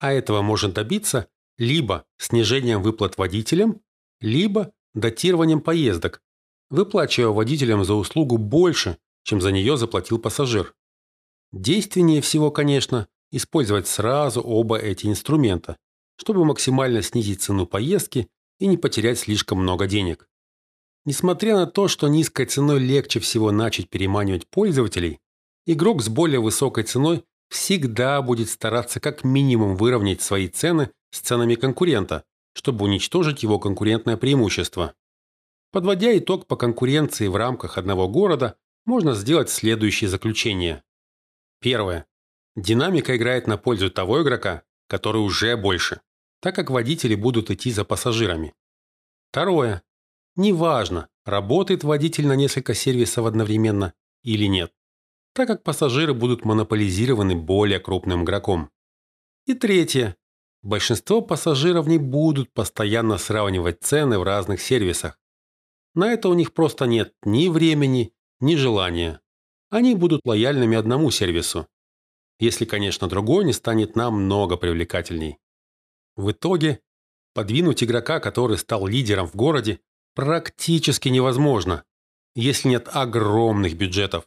А 0.00 0.12
этого 0.12 0.42
можно 0.42 0.68
добиться 0.68 1.28
либо 1.58 2.06
снижением 2.18 2.82
выплат 2.82 3.18
водителям, 3.18 3.80
либо 4.20 4.72
датированием 4.94 5.60
поездок, 5.60 6.22
выплачивая 6.70 7.28
водителям 7.28 7.84
за 7.84 7.94
услугу 7.94 8.36
больше, 8.36 8.98
чем 9.22 9.40
за 9.40 9.52
нее 9.52 9.76
заплатил 9.76 10.18
пассажир. 10.18 10.74
Действеннее 11.52 12.20
всего, 12.20 12.50
конечно, 12.50 13.06
использовать 13.30 13.86
сразу 13.86 14.40
оба 14.40 14.76
эти 14.76 15.06
инструмента, 15.06 15.76
чтобы 16.16 16.44
максимально 16.44 17.02
снизить 17.02 17.42
цену 17.42 17.66
поездки 17.66 18.28
и 18.58 18.66
не 18.66 18.76
потерять 18.76 19.18
слишком 19.18 19.58
много 19.58 19.86
денег. 19.86 20.28
Несмотря 21.04 21.56
на 21.56 21.66
то, 21.66 21.88
что 21.88 22.08
низкой 22.08 22.46
ценой 22.46 22.78
легче 22.78 23.18
всего 23.18 23.50
начать 23.50 23.88
переманивать 23.88 24.46
пользователей, 24.46 25.18
игрок 25.66 26.02
с 26.02 26.08
более 26.08 26.40
высокой 26.40 26.84
ценой 26.84 27.24
всегда 27.48 28.22
будет 28.22 28.48
стараться 28.48 29.00
как 29.00 29.24
минимум 29.24 29.76
выровнять 29.76 30.22
свои 30.22 30.48
цены 30.48 30.90
с 31.10 31.20
ценами 31.20 31.56
конкурента, 31.56 32.24
чтобы 32.54 32.84
уничтожить 32.84 33.42
его 33.42 33.58
конкурентное 33.58 34.16
преимущество. 34.16 34.94
Подводя 35.72 36.16
итог 36.16 36.46
по 36.46 36.56
конкуренции 36.56 37.26
в 37.26 37.36
рамках 37.36 37.78
одного 37.78 38.08
города, 38.08 38.56
можно 38.84 39.14
сделать 39.14 39.50
следующие 39.50 40.08
заключения. 40.08 40.82
Первое. 41.60 42.06
Динамика 42.56 43.16
играет 43.16 43.46
на 43.46 43.56
пользу 43.56 43.90
того 43.90 44.22
игрока, 44.22 44.62
который 44.92 45.22
уже 45.22 45.56
больше, 45.56 46.02
так 46.42 46.54
как 46.54 46.68
водители 46.68 47.14
будут 47.14 47.50
идти 47.50 47.72
за 47.72 47.82
пассажирами. 47.82 48.52
Второе. 49.30 49.82
Неважно, 50.36 51.08
работает 51.24 51.82
водитель 51.82 52.26
на 52.26 52.36
несколько 52.36 52.74
сервисов 52.74 53.24
одновременно 53.24 53.94
или 54.22 54.44
нет, 54.44 54.70
так 55.32 55.48
как 55.48 55.62
пассажиры 55.62 56.12
будут 56.12 56.44
монополизированы 56.44 57.34
более 57.34 57.80
крупным 57.80 58.24
игроком. 58.24 58.68
И 59.46 59.54
третье. 59.54 60.14
Большинство 60.60 61.22
пассажиров 61.22 61.86
не 61.86 61.96
будут 61.96 62.52
постоянно 62.52 63.16
сравнивать 63.16 63.82
цены 63.82 64.18
в 64.18 64.24
разных 64.24 64.60
сервисах. 64.60 65.18
На 65.94 66.12
это 66.12 66.28
у 66.28 66.34
них 66.34 66.52
просто 66.52 66.84
нет 66.84 67.14
ни 67.22 67.48
времени, 67.48 68.12
ни 68.40 68.56
желания. 68.56 69.22
Они 69.70 69.94
будут 69.94 70.20
лояльными 70.26 70.76
одному 70.76 71.10
сервису. 71.10 71.66
Если, 72.42 72.64
конечно, 72.64 73.06
другой 73.06 73.44
не 73.44 73.52
станет 73.52 73.94
намного 73.94 74.56
привлекательней. 74.56 75.38
В 76.16 76.32
итоге, 76.32 76.80
подвинуть 77.34 77.84
игрока, 77.84 78.18
который 78.18 78.58
стал 78.58 78.88
лидером 78.88 79.28
в 79.28 79.36
городе, 79.36 79.78
практически 80.16 81.08
невозможно, 81.08 81.84
если 82.34 82.70
нет 82.70 82.88
огромных 82.92 83.76
бюджетов. 83.76 84.26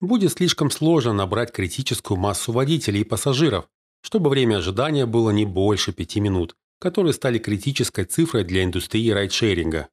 Будет 0.00 0.32
слишком 0.32 0.70
сложно 0.70 1.12
набрать 1.12 1.52
критическую 1.52 2.18
массу 2.18 2.52
водителей 2.52 3.02
и 3.02 3.04
пассажиров, 3.04 3.68
чтобы 4.00 4.30
время 4.30 4.56
ожидания 4.56 5.04
было 5.04 5.28
не 5.28 5.44
больше 5.44 5.92
пяти 5.92 6.20
минут, 6.20 6.56
которые 6.78 7.12
стали 7.12 7.38
критической 7.38 8.06
цифрой 8.06 8.44
для 8.44 8.64
индустрии 8.64 9.10
райдшеринга. 9.10 9.90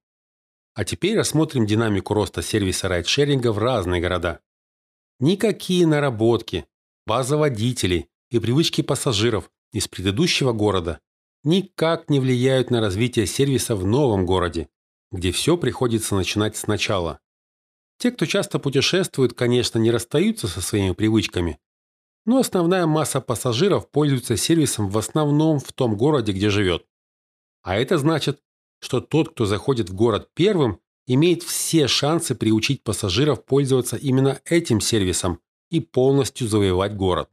А 0.76 0.86
теперь 0.86 1.18
рассмотрим 1.18 1.66
динамику 1.66 2.14
роста 2.14 2.42
сервиса 2.42 2.88
райдшеринга 2.88 3.52
в 3.52 3.58
разные 3.58 4.00
города. 4.00 4.40
Никакие 5.20 5.86
наработки, 5.86 6.66
база 7.10 7.38
водителей 7.38 8.08
и 8.30 8.38
привычки 8.38 8.84
пассажиров 8.84 9.50
из 9.74 9.88
предыдущего 9.88 10.52
города 10.54 11.00
никак 11.44 12.08
не 12.08 12.20
влияют 12.20 12.70
на 12.70 12.82
развитие 12.82 13.26
сервиса 13.26 13.76
в 13.76 13.84
новом 13.84 14.28
городе, 14.28 14.70
где 15.12 15.32
все 15.32 15.58
приходится 15.58 16.14
начинать 16.14 16.56
сначала. 16.56 17.20
Те, 17.98 18.12
кто 18.12 18.28
часто 18.28 18.60
путешествует, 18.60 19.34
конечно, 19.34 19.80
не 19.80 19.90
расстаются 19.90 20.48
со 20.48 20.62
своими 20.62 20.94
привычками, 20.94 21.58
но 22.28 22.38
основная 22.38 22.86
масса 22.86 23.22
пассажиров 23.22 23.90
пользуется 23.90 24.38
сервисом 24.38 24.88
в 24.88 24.96
основном 24.96 25.60
в 25.60 25.74
том 25.74 25.98
городе, 25.98 26.32
где 26.32 26.52
живет. 26.52 26.86
А 27.64 27.76
это 27.76 27.98
значит, 27.98 28.40
что 28.82 29.02
тот, 29.02 29.30
кто 29.30 29.48
заходит 29.48 29.90
в 29.90 29.96
город 29.96 30.30
первым, 30.36 30.80
имеет 31.08 31.42
все 31.42 31.88
шансы 31.88 32.36
приучить 32.36 32.84
пассажиров 32.84 33.46
пользоваться 33.46 33.96
именно 33.96 34.40
этим 34.46 34.80
сервисом 34.80 35.40
и 35.70 35.80
полностью 35.80 36.48
завоевать 36.48 36.96
город. 36.96 37.30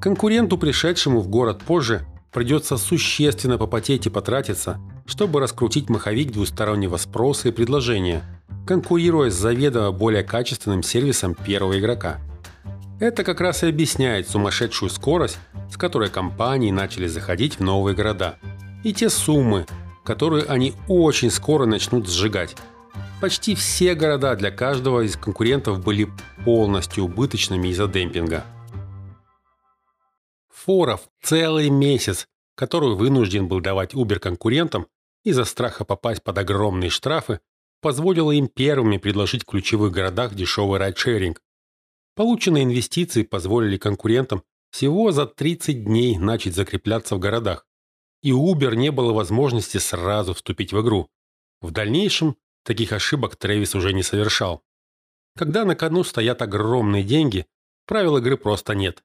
Конкуренту, 0.00 0.58
пришедшему 0.58 1.20
в 1.20 1.28
город 1.28 1.62
позже, 1.64 2.06
придется 2.32 2.76
существенно 2.76 3.58
попотеть 3.58 4.06
и 4.06 4.10
потратиться, 4.10 4.78
чтобы 5.06 5.40
раскрутить 5.40 5.88
маховик 5.88 6.32
двустороннего 6.32 6.96
спроса 6.96 7.48
и 7.48 7.52
предложения, 7.52 8.22
конкурируя 8.66 9.30
с 9.30 9.34
заведомо 9.34 9.90
более 9.90 10.22
качественным 10.22 10.82
сервисом 10.82 11.34
первого 11.34 11.78
игрока– 11.78 12.18
это 13.00 13.24
как 13.24 13.40
раз 13.40 13.62
и 13.62 13.66
объясняет 13.66 14.28
сумасшедшую 14.28 14.90
скорость, 14.90 15.38
с 15.70 15.78
которой 15.78 16.10
компании 16.10 16.70
начали 16.70 17.06
заходить 17.06 17.54
в 17.58 17.60
новые 17.60 17.96
города. 17.96 18.36
И 18.84 18.92
те 18.92 19.08
суммы, 19.08 19.64
которые 20.04 20.44
они 20.44 20.74
очень 20.86 21.30
скоро 21.30 21.64
начнут 21.64 22.06
сжигать. 22.06 22.56
Почти 23.20 23.54
все 23.54 23.94
города 23.94 24.34
для 24.36 24.50
каждого 24.50 25.02
из 25.02 25.16
конкурентов 25.16 25.84
были 25.84 26.08
полностью 26.44 27.04
убыточными 27.04 27.68
из-за 27.68 27.86
демпинга. 27.86 28.44
Форов 30.48 31.08
целый 31.22 31.70
месяц, 31.70 32.26
который 32.54 32.94
вынужден 32.94 33.48
был 33.48 33.60
давать 33.60 33.94
Uber 33.94 34.18
конкурентам 34.18 34.86
из-за 35.24 35.44
страха 35.44 35.84
попасть 35.84 36.22
под 36.22 36.38
огромные 36.38 36.90
штрафы, 36.90 37.40
позволило 37.80 38.30
им 38.32 38.48
первыми 38.48 38.96
предложить 38.96 39.42
в 39.42 39.46
ключевых 39.46 39.92
городах 39.92 40.34
дешевый 40.34 40.78
райдшеринг, 40.78 41.40
Полученные 42.20 42.64
инвестиции 42.64 43.22
позволили 43.22 43.78
конкурентам 43.78 44.42
всего 44.70 45.10
за 45.10 45.24
30 45.24 45.84
дней 45.84 46.18
начать 46.18 46.54
закрепляться 46.54 47.16
в 47.16 47.18
городах, 47.18 47.66
и 48.22 48.30
у 48.30 48.54
Uber 48.54 48.76
не 48.76 48.90
было 48.90 49.14
возможности 49.14 49.78
сразу 49.78 50.34
вступить 50.34 50.72
в 50.72 50.82
игру. 50.82 51.08
В 51.62 51.70
дальнейшем 51.70 52.36
таких 52.64 52.92
ошибок 52.92 53.36
Трэвис 53.36 53.74
уже 53.74 53.92
не 53.92 54.02
совершал. 54.02 54.62
Когда 55.36 55.64
на 55.64 55.76
кону 55.76 56.04
стоят 56.04 56.42
огромные 56.42 57.02
деньги, 57.02 57.46
правил 57.86 58.16
игры 58.18 58.36
просто 58.36 58.74
нет. 58.74 59.02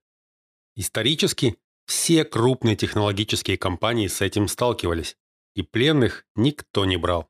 Исторически 0.76 1.58
все 1.86 2.26
крупные 2.26 2.76
технологические 2.76 3.58
компании 3.58 4.08
с 4.08 4.22
этим 4.22 4.48
сталкивались, 4.48 5.18
и 5.54 5.62
пленных 5.62 6.26
никто 6.36 6.86
не 6.86 6.98
брал. 6.98 7.30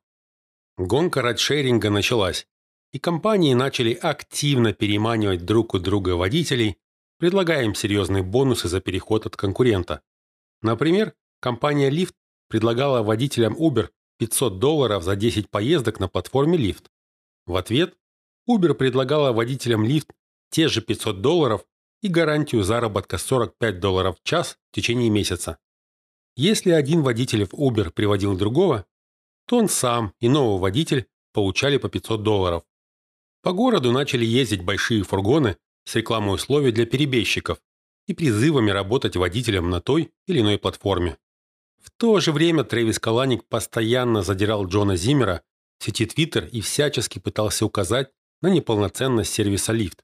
Гонка 0.78 1.22
райдшеринга 1.22 1.90
началась, 1.90 2.46
и 2.92 2.98
компании 2.98 3.54
начали 3.54 3.92
активно 3.92 4.72
переманивать 4.72 5.44
друг 5.44 5.74
у 5.74 5.78
друга 5.78 6.10
водителей, 6.10 6.78
предлагая 7.18 7.64
им 7.64 7.74
серьезные 7.74 8.22
бонусы 8.22 8.68
за 8.68 8.80
переход 8.80 9.26
от 9.26 9.36
конкурента. 9.36 10.02
Например, 10.62 11.14
компания 11.40 11.90
Lyft 11.90 12.14
предлагала 12.48 13.02
водителям 13.02 13.54
Uber 13.54 13.90
500 14.18 14.58
долларов 14.58 15.02
за 15.02 15.16
10 15.16 15.50
поездок 15.50 16.00
на 16.00 16.08
платформе 16.08 16.56
Lyft. 16.58 16.86
В 17.46 17.56
ответ 17.56 17.96
Uber 18.48 18.74
предлагала 18.74 19.32
водителям 19.32 19.84
Lyft 19.84 20.10
те 20.50 20.68
же 20.68 20.80
500 20.80 21.20
долларов 21.20 21.66
и 22.02 22.08
гарантию 22.08 22.62
заработка 22.62 23.18
45 23.18 23.80
долларов 23.80 24.16
в 24.18 24.22
час 24.22 24.58
в 24.70 24.74
течение 24.74 25.10
месяца. 25.10 25.58
Если 26.36 26.70
один 26.70 27.02
водитель 27.02 27.44
в 27.44 27.54
Uber 27.54 27.90
приводил 27.90 28.36
другого, 28.36 28.86
то 29.46 29.56
он 29.56 29.68
сам 29.68 30.12
и 30.20 30.28
новый 30.28 30.60
водитель 30.60 31.08
получали 31.32 31.78
по 31.78 31.88
500 31.88 32.22
долларов. 32.22 32.64
По 33.42 33.52
городу 33.52 33.92
начали 33.92 34.24
ездить 34.24 34.64
большие 34.64 35.02
фургоны 35.02 35.56
с 35.84 35.94
рекламой 35.94 36.34
условий 36.34 36.72
для 36.72 36.84
перебежчиков 36.84 37.58
и 38.06 38.14
призывами 38.14 38.70
работать 38.70 39.16
водителем 39.16 39.70
на 39.70 39.80
той 39.80 40.12
или 40.26 40.40
иной 40.40 40.58
платформе. 40.58 41.16
В 41.86 41.90
то 41.98 42.18
же 42.18 42.32
время 42.32 42.64
Трэвис 42.64 42.98
Каланик 42.98 43.44
постоянно 43.44 44.22
задирал 44.22 44.66
Джона 44.66 44.96
Зиммера 44.96 45.42
в 45.78 45.84
сети 45.84 46.04
Twitter 46.04 46.48
и 46.48 46.60
всячески 46.60 47.20
пытался 47.20 47.64
указать 47.64 48.10
на 48.42 48.48
неполноценность 48.48 49.32
сервиса 49.32 49.72
Lyft. 49.72 50.00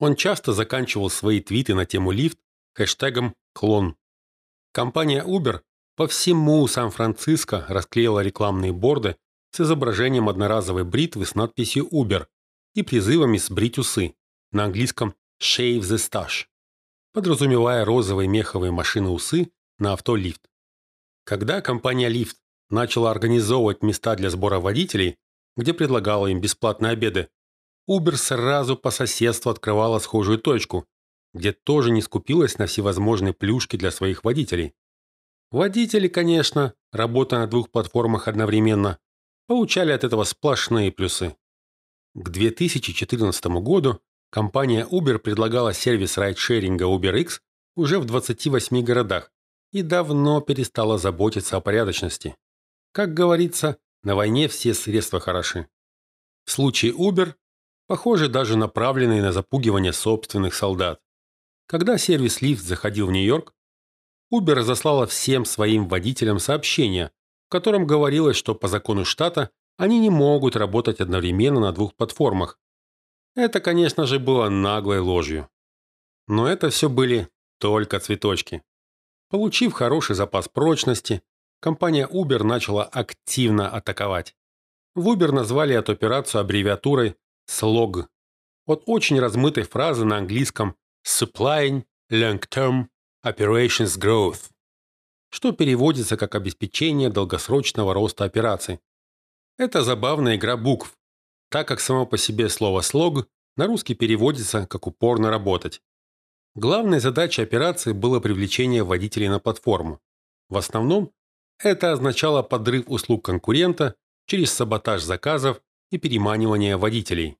Он 0.00 0.16
часто 0.16 0.52
заканчивал 0.52 1.10
свои 1.10 1.40
твиты 1.40 1.74
на 1.74 1.84
тему 1.84 2.12
Lyft 2.12 2.38
хэштегом 2.74 3.34
«клон». 3.52 3.96
Компания 4.72 5.22
Uber 5.22 5.60
по 5.94 6.08
всему 6.08 6.66
Сан-Франциско 6.66 7.66
расклеила 7.68 8.20
рекламные 8.20 8.72
борды 8.72 9.16
с 9.52 9.60
изображением 9.60 10.28
одноразовой 10.28 10.84
бритвы 10.84 11.26
с 11.26 11.34
надписью 11.34 11.86
Uber 11.92 12.26
и 12.74 12.82
призывами 12.82 13.36
сбрить 13.36 13.78
усы, 13.78 14.14
на 14.52 14.64
английском 14.64 15.14
«shave 15.40 15.80
the 15.80 15.96
stash», 15.96 16.46
подразумевая 17.12 17.84
розовые 17.84 18.26
меховые 18.26 18.72
машины-усы 18.72 19.52
на 19.78 19.92
авто 19.92 20.16
Lyft. 20.16 20.40
Когда 21.24 21.62
компания 21.62 22.10
Lyft 22.10 22.36
начала 22.68 23.10
организовывать 23.10 23.82
места 23.82 24.14
для 24.14 24.28
сбора 24.28 24.60
водителей, 24.60 25.16
где 25.56 25.72
предлагала 25.72 26.26
им 26.26 26.40
бесплатные 26.40 26.92
обеды, 26.92 27.28
Uber 27.88 28.16
сразу 28.16 28.76
по 28.76 28.90
соседству 28.90 29.50
открывала 29.50 29.98
схожую 29.98 30.38
точку, 30.38 30.86
где 31.32 31.52
тоже 31.52 31.90
не 31.90 32.02
скупилась 32.02 32.58
на 32.58 32.66
всевозможные 32.66 33.32
плюшки 33.32 33.76
для 33.76 33.90
своих 33.90 34.24
водителей. 34.24 34.74
Водители, 35.50 36.08
конечно, 36.08 36.74
работая 36.92 37.40
на 37.40 37.46
двух 37.46 37.70
платформах 37.70 38.28
одновременно, 38.28 38.98
получали 39.46 39.92
от 39.92 40.04
этого 40.04 40.24
сплошные 40.24 40.90
плюсы. 40.92 41.36
К 42.14 42.28
2014 42.30 43.44
году 43.62 44.00
компания 44.30 44.86
Uber 44.90 45.18
предлагала 45.18 45.72
сервис 45.74 46.16
райдшеринга 46.18 46.84
UberX 46.86 47.40
уже 47.76 47.98
в 47.98 48.04
28 48.04 48.82
городах, 48.82 49.30
и 49.74 49.82
давно 49.82 50.40
перестала 50.40 50.98
заботиться 50.98 51.56
о 51.56 51.60
порядочности. 51.60 52.36
Как 52.92 53.12
говорится, 53.12 53.76
на 54.04 54.14
войне 54.14 54.46
все 54.46 54.72
средства 54.72 55.18
хороши. 55.18 55.66
В 56.44 56.52
случае 56.52 56.92
Uber, 56.92 57.34
похоже, 57.88 58.28
даже 58.28 58.56
направленные 58.56 59.20
на 59.20 59.32
запугивание 59.32 59.92
собственных 59.92 60.54
солдат. 60.54 61.00
Когда 61.66 61.98
сервис 61.98 62.40
Lyft 62.40 62.60
заходил 62.60 63.08
в 63.08 63.10
Нью-Йорк, 63.10 63.52
Uber 64.32 64.54
разослала 64.54 65.08
всем 65.08 65.44
своим 65.44 65.88
водителям 65.88 66.38
сообщение, 66.38 67.10
в 67.48 67.50
котором 67.50 67.84
говорилось, 67.84 68.36
что 68.36 68.54
по 68.54 68.68
закону 68.68 69.04
штата 69.04 69.50
они 69.76 69.98
не 69.98 70.08
могут 70.08 70.54
работать 70.54 71.00
одновременно 71.00 71.58
на 71.58 71.72
двух 71.72 71.96
платформах. 71.96 72.60
Это, 73.34 73.58
конечно 73.58 74.06
же, 74.06 74.20
было 74.20 74.48
наглой 74.48 75.00
ложью. 75.00 75.48
Но 76.28 76.46
это 76.46 76.70
все 76.70 76.88
были 76.88 77.28
только 77.58 77.98
цветочки. 77.98 78.62
Получив 79.34 79.72
хороший 79.72 80.14
запас 80.14 80.46
прочности, 80.48 81.20
компания 81.60 82.06
Uber 82.06 82.44
начала 82.44 82.84
активно 82.84 83.68
атаковать. 83.68 84.36
В 84.94 85.08
Uber 85.08 85.32
назвали 85.32 85.74
эту 85.74 85.90
операцию 85.90 86.40
аббревиатурой 86.40 87.16
SLOG 87.50 88.04
от 88.66 88.84
очень 88.86 89.18
размытой 89.18 89.64
фразы 89.64 90.04
на 90.04 90.18
английском 90.18 90.76
Supplying 91.04 91.82
Long-Term 92.12 92.86
Operations 93.26 93.98
Growth, 93.98 94.50
что 95.30 95.50
переводится 95.50 96.16
как 96.16 96.36
обеспечение 96.36 97.10
долгосрочного 97.10 97.92
роста 97.92 98.22
операций. 98.22 98.78
Это 99.58 99.82
забавная 99.82 100.36
игра 100.36 100.56
букв, 100.56 100.96
так 101.50 101.66
как 101.66 101.80
само 101.80 102.06
по 102.06 102.18
себе 102.18 102.48
слово 102.48 102.82
«слог» 102.82 103.26
на 103.56 103.66
русский 103.66 103.96
переводится 103.96 104.68
как 104.68 104.86
«упорно 104.86 105.28
работать». 105.28 105.82
Главной 106.56 107.00
задачей 107.00 107.42
операции 107.42 107.92
было 107.92 108.20
привлечение 108.20 108.84
водителей 108.84 109.28
на 109.28 109.40
платформу. 109.40 110.00
В 110.48 110.56
основном 110.56 111.10
это 111.58 111.92
означало 111.92 112.42
подрыв 112.42 112.84
услуг 112.86 113.24
конкурента 113.24 113.96
через 114.26 114.52
саботаж 114.52 115.02
заказов 115.02 115.60
и 115.90 115.98
переманивание 115.98 116.76
водителей. 116.76 117.36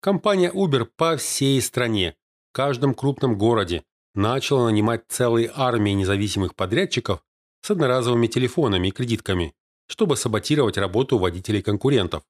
Компания 0.00 0.50
Uber 0.52 0.84
по 0.84 1.16
всей 1.16 1.60
стране, 1.62 2.16
в 2.50 2.52
каждом 2.52 2.94
крупном 2.94 3.38
городе, 3.38 3.82
начала 4.14 4.66
нанимать 4.66 5.04
целые 5.08 5.50
армии 5.54 5.92
независимых 5.92 6.54
подрядчиков 6.54 7.22
с 7.62 7.70
одноразовыми 7.70 8.26
телефонами 8.26 8.88
и 8.88 8.92
кредитками, 8.92 9.54
чтобы 9.86 10.16
саботировать 10.16 10.76
работу 10.76 11.18
водителей 11.18 11.62
конкурентов. 11.62 12.24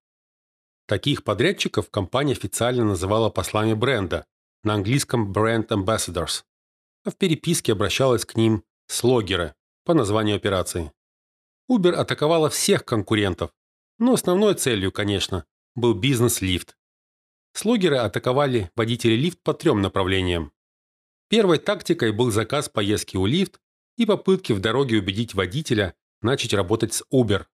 Таких 0.87 1.25
подрядчиков 1.25 1.91
компания 1.91 2.33
официально 2.33 2.85
называла 2.85 3.31
послами 3.31 3.75
бренда, 3.75 4.27
на 4.63 4.75
английском 4.75 5.33
Brand 5.33 5.69
Ambassadors, 5.69 6.45
а 7.05 7.11
в 7.11 7.17
переписке 7.17 7.73
обращалась 7.73 8.25
к 8.25 8.37
ним 8.37 8.65
слогеры 8.87 9.55
по 9.85 9.95
названию 9.95 10.37
операции. 10.37 10.93
Uber 11.71 11.93
атаковала 11.93 12.51
всех 12.51 12.85
конкурентов, 12.85 13.53
но 13.99 14.15
основной 14.15 14.55
целью, 14.55 14.93
конечно, 14.93 15.47
был 15.75 15.95
бизнес-лифт. 15.95 16.77
Слогеры 17.53 17.97
атаковали 17.97 18.71
водителей 18.77 19.17
лифт 19.17 19.41
по 19.43 19.55
трем 19.55 19.81
направлениям. 19.81 20.53
Первой 21.29 21.59
тактикой 21.59 22.13
был 22.13 22.31
заказ 22.31 22.69
поездки 22.69 23.17
у 23.17 23.27
лифт 23.27 23.61
и 23.97 24.07
попытки 24.07 24.53
в 24.53 24.61
дороге 24.61 24.99
убедить 24.99 25.35
водителя 25.35 25.95
начать 26.23 26.55
работать 26.55 26.93
с 26.95 27.05
Uber. 27.13 27.47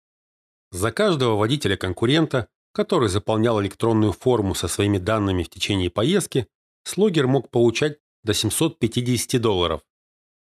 За 0.71 0.93
каждого 0.93 1.37
водителя-конкурента, 1.37 2.49
который 2.73 3.09
заполнял 3.09 3.61
электронную 3.62 4.12
форму 4.12 4.55
со 4.55 4.69
своими 4.69 4.99
данными 4.99 5.43
в 5.43 5.51
течение 5.51 5.90
поездки, 5.90 6.49
слогер 6.85 7.27
мог 7.27 7.51
получать 7.51 7.99
до 8.23 8.33
750 8.33 9.40
долларов. 9.40 9.83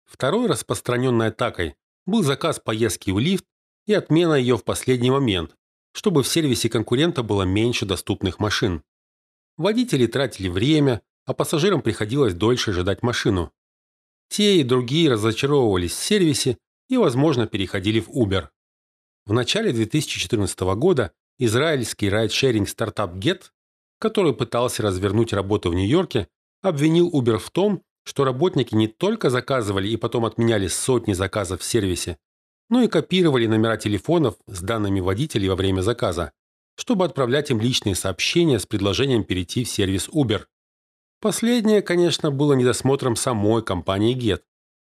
Второй 0.05 0.47
распространенной 0.47 1.29
атакой 1.29 1.77
был 2.07 2.23
заказ 2.23 2.59
поездки 2.59 3.11
в 3.11 3.19
лифт 3.19 3.45
и 3.87 3.93
отмена 3.93 4.35
ее 4.35 4.57
в 4.57 4.65
последний 4.65 5.11
момент, 5.11 5.55
чтобы 5.93 6.23
в 6.23 6.29
сервисе 6.29 6.69
конкурента 6.69 7.23
было 7.23 7.43
меньше 7.43 7.85
доступных 7.85 8.39
машин. 8.39 8.83
Водители 9.57 10.07
тратили 10.07 10.49
время, 10.49 11.03
а 11.27 11.35
пассажирам 11.35 11.83
приходилось 11.83 12.35
дольше 12.35 12.73
ждать 12.73 13.03
машину. 13.03 13.53
Те 14.29 14.61
и 14.61 14.63
другие 14.63 15.11
разочаровывались 15.11 15.93
в 15.93 16.03
сервисе 16.03 16.59
и, 16.89 16.97
возможно, 16.97 17.47
переходили 17.47 18.01
в 18.01 18.09
Uber. 18.09 18.49
В 19.27 19.33
начале 19.33 19.73
2014 19.73 20.59
года 20.77 21.13
израильский 21.39 22.09
райдшеринг 22.09 22.69
стартап 22.69 23.15
Get 23.17 23.51
который 23.99 24.35
пытался 24.35 24.83
развернуть 24.83 25.33
работу 25.33 25.71
в 25.71 25.75
Нью-Йорке, 25.75 26.29
обвинил 26.63 27.11
Uber 27.11 27.39
в 27.39 27.51
том, 27.51 27.83
что 28.05 28.25
работники 28.25 28.75
не 28.75 28.89
только 28.89 29.31
заказывали 29.31 29.89
и 29.89 29.97
потом 29.97 30.25
отменяли 30.25 30.67
сотни 30.69 31.13
заказов 31.13 31.61
в 31.61 31.65
сервисе, 31.65 32.19
но 32.71 32.83
и 32.83 32.89
копировали 32.89 33.47
номера 33.47 33.77
телефонов 33.77 34.37
с 34.47 34.61
данными 34.61 35.01
водителей 35.01 35.49
во 35.49 35.57
время 35.57 35.83
заказа, 35.83 36.33
чтобы 36.77 37.05
отправлять 37.05 37.51
им 37.51 37.61
личные 37.61 37.95
сообщения 37.95 38.59
с 38.59 38.67
предложением 38.67 39.25
перейти 39.25 39.65
в 39.65 39.69
сервис 39.69 40.09
Uber. 40.09 40.45
Последнее, 41.21 41.83
конечно, 41.83 42.31
было 42.31 42.53
недосмотром 42.53 43.17
самой 43.17 43.63
компании 43.63 44.17
Get, 44.17 44.43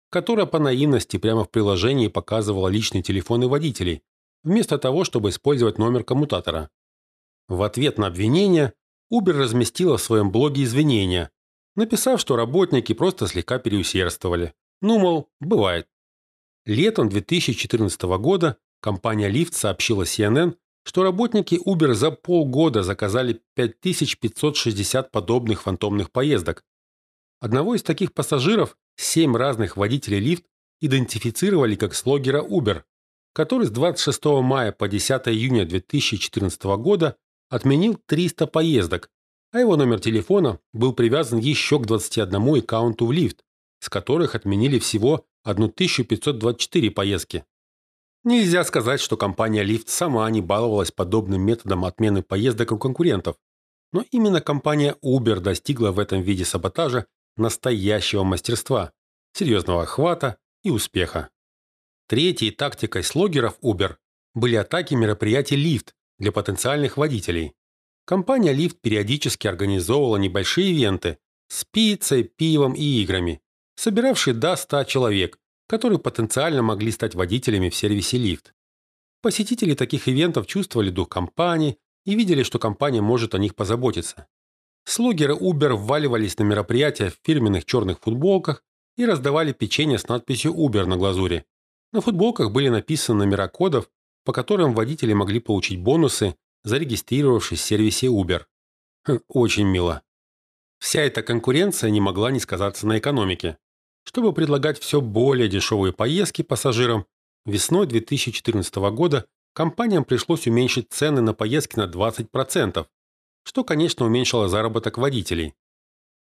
которая 0.10 0.45
по 0.45 0.60
наивности 0.60 1.17
прямо 1.17 1.43
в 1.43 1.50
приложении 1.50 2.08
показывала 2.08 2.69
личные 2.69 3.04
телефоны 3.04 3.47
водителей, 3.47 4.04
вместо 4.43 4.78
того, 4.78 5.04
чтобы 5.04 5.30
использовать 5.30 5.78
номер 5.78 6.04
коммутатора. 6.04 6.69
В 7.47 7.63
ответ 7.63 7.97
на 7.97 8.08
обвинение 8.08 8.74
Uber 9.12 9.34
разместила 9.34 9.97
в 9.97 10.02
своем 10.02 10.32
блоге 10.32 10.63
извинения, 10.63 11.32
написав, 11.76 12.19
что 12.19 12.36
работники 12.36 12.93
просто 12.93 13.28
слегка 13.28 13.60
переусердствовали. 13.60 14.54
Ну, 14.82 15.00
мол, 15.00 15.30
бывает. 15.39 15.88
Летом 16.65 17.10
2014 17.10 18.02
года 18.19 18.58
компания 18.80 19.30
Lyft 19.30 19.54
сообщила 19.54 20.04
CNN, 20.04 20.56
что 20.84 21.04
работники 21.04 21.56
Uber 21.56 21.93
за 21.93 22.12
полгода 22.12 22.84
заказали 22.84 23.41
5560 23.56 25.12
подобных 25.12 25.63
фантомных 25.63 26.12
поездок. 26.12 26.63
Одного 27.39 27.76
из 27.76 27.84
таких 27.84 28.13
пассажиров 28.13 28.78
семь 28.95 29.36
разных 29.36 29.78
водителей 29.78 30.34
Lyft 30.34 30.45
идентифицировали 30.80 31.76
как 31.76 31.93
слогера 31.93 32.43
Uber, 32.43 32.84
который 33.34 33.67
с 33.67 33.71
26 33.71 34.26
мая 34.41 34.71
по 34.71 34.88
10 34.88 35.28
июня 35.28 35.65
2014 35.65 36.63
года 36.78 37.17
отменил 37.51 37.99
300 38.07 38.47
поездок, 38.47 39.11
а 39.51 39.59
его 39.59 39.75
номер 39.75 39.99
телефона 39.99 40.59
был 40.73 40.93
привязан 40.93 41.37
еще 41.37 41.79
к 41.79 41.85
21 41.85 42.55
аккаунту 42.59 43.05
в 43.05 43.11
Lyft, 43.11 43.39
с 43.79 43.89
которых 43.89 44.33
отменили 44.33 44.79
всего 44.79 45.25
1524 45.43 46.91
поездки. 46.91 47.43
Нельзя 48.23 48.63
сказать, 48.63 49.01
что 49.01 49.17
компания 49.17 49.65
Lyft 49.65 49.87
сама 49.87 50.29
не 50.31 50.41
баловалась 50.41 50.91
подобным 50.91 51.41
методом 51.41 51.83
отмены 51.85 52.23
поездок 52.23 52.71
у 52.71 52.77
конкурентов, 52.77 53.35
но 53.91 54.05
именно 54.11 54.39
компания 54.39 54.95
Uber 55.03 55.41
достигла 55.41 55.91
в 55.91 55.99
этом 55.99 56.21
виде 56.21 56.45
саботажа 56.45 57.07
настоящего 57.35 58.23
мастерства, 58.23 58.93
серьезного 59.33 59.83
охвата 59.83 60.37
и 60.63 60.69
успеха. 60.69 61.29
Третьей 62.07 62.51
тактикой 62.51 63.03
слогеров 63.03 63.57
Uber 63.61 63.95
были 64.33 64.55
атаки 64.55 64.93
мероприятий 64.93 65.57
Lyft 65.57 65.93
для 66.21 66.31
потенциальных 66.31 66.95
водителей. 66.95 67.53
Компания 68.05 68.53
Lyft 68.53 68.77
периодически 68.81 69.47
организовывала 69.47 70.17
небольшие 70.17 70.71
ивенты 70.71 71.17
с 71.49 71.65
пиццей, 71.65 72.23
пивом 72.23 72.73
и 72.73 72.84
играми, 73.01 73.41
собиравшие 73.75 74.34
до 74.34 74.55
100 74.55 74.86
человек, 74.86 75.39
которые 75.67 75.99
потенциально 75.99 76.62
могли 76.62 76.91
стать 76.91 77.15
водителями 77.15 77.69
в 77.69 77.75
сервисе 77.75 78.17
Lyft. 78.17 78.51
Посетители 79.21 79.73
таких 79.73 80.07
ивентов 80.07 80.47
чувствовали 80.47 80.89
дух 80.89 81.10
компании 81.10 81.77
и 82.05 82.15
видели, 82.15 82.43
что 82.43 82.60
компания 82.60 83.01
может 83.01 83.36
о 83.36 83.38
них 83.38 83.55
позаботиться. 83.55 84.27
Слогеры 84.84 85.36
Uber 85.36 85.73
вваливались 85.73 86.38
на 86.39 86.43
мероприятия 86.43 87.10
в 87.10 87.19
фирменных 87.23 87.65
черных 87.65 87.99
футболках 87.99 88.63
и 88.97 89.05
раздавали 89.05 89.53
печенье 89.53 89.97
с 89.99 90.07
надписью 90.07 90.53
Uber 90.53 90.86
на 90.86 90.97
глазури. 90.97 91.45
На 91.93 92.01
футболках 92.01 92.51
были 92.51 92.69
написаны 92.69 93.25
номера 93.25 93.47
кодов, 93.47 93.89
по 94.23 94.34
которым 94.34 94.73
водители 94.73 95.13
могли 95.13 95.39
получить 95.39 95.79
бонусы, 95.79 96.36
зарегистрировавшись 96.63 97.60
в 97.60 97.63
сервисе 97.63 98.07
Uber. 98.07 98.45
Хм, 99.05 99.19
очень 99.27 99.67
мило. 99.67 100.03
Вся 100.79 101.01
эта 101.01 101.23
конкуренция 101.23 101.89
не 101.89 102.01
могла 102.01 102.31
не 102.31 102.39
сказаться 102.39 102.88
на 102.88 102.99
экономике. 102.99 103.57
Чтобы 104.03 104.34
предлагать 104.34 104.79
все 104.79 104.99
более 104.99 105.47
дешевые 105.47 105.93
поездки 105.93 106.41
пассажирам, 106.41 107.05
весной 107.45 107.86
2014 107.88 108.75
года 108.91 109.25
компаниям 109.53 110.03
пришлось 110.03 110.47
уменьшить 110.47 110.91
цены 110.91 111.21
на 111.21 111.34
поездки 111.34 111.77
на 111.77 111.88
20%, 111.88 112.88
что, 113.43 113.63
конечно, 113.63 114.05
уменьшило 114.05 114.49
заработок 114.49 114.97
водителей. 114.97 115.53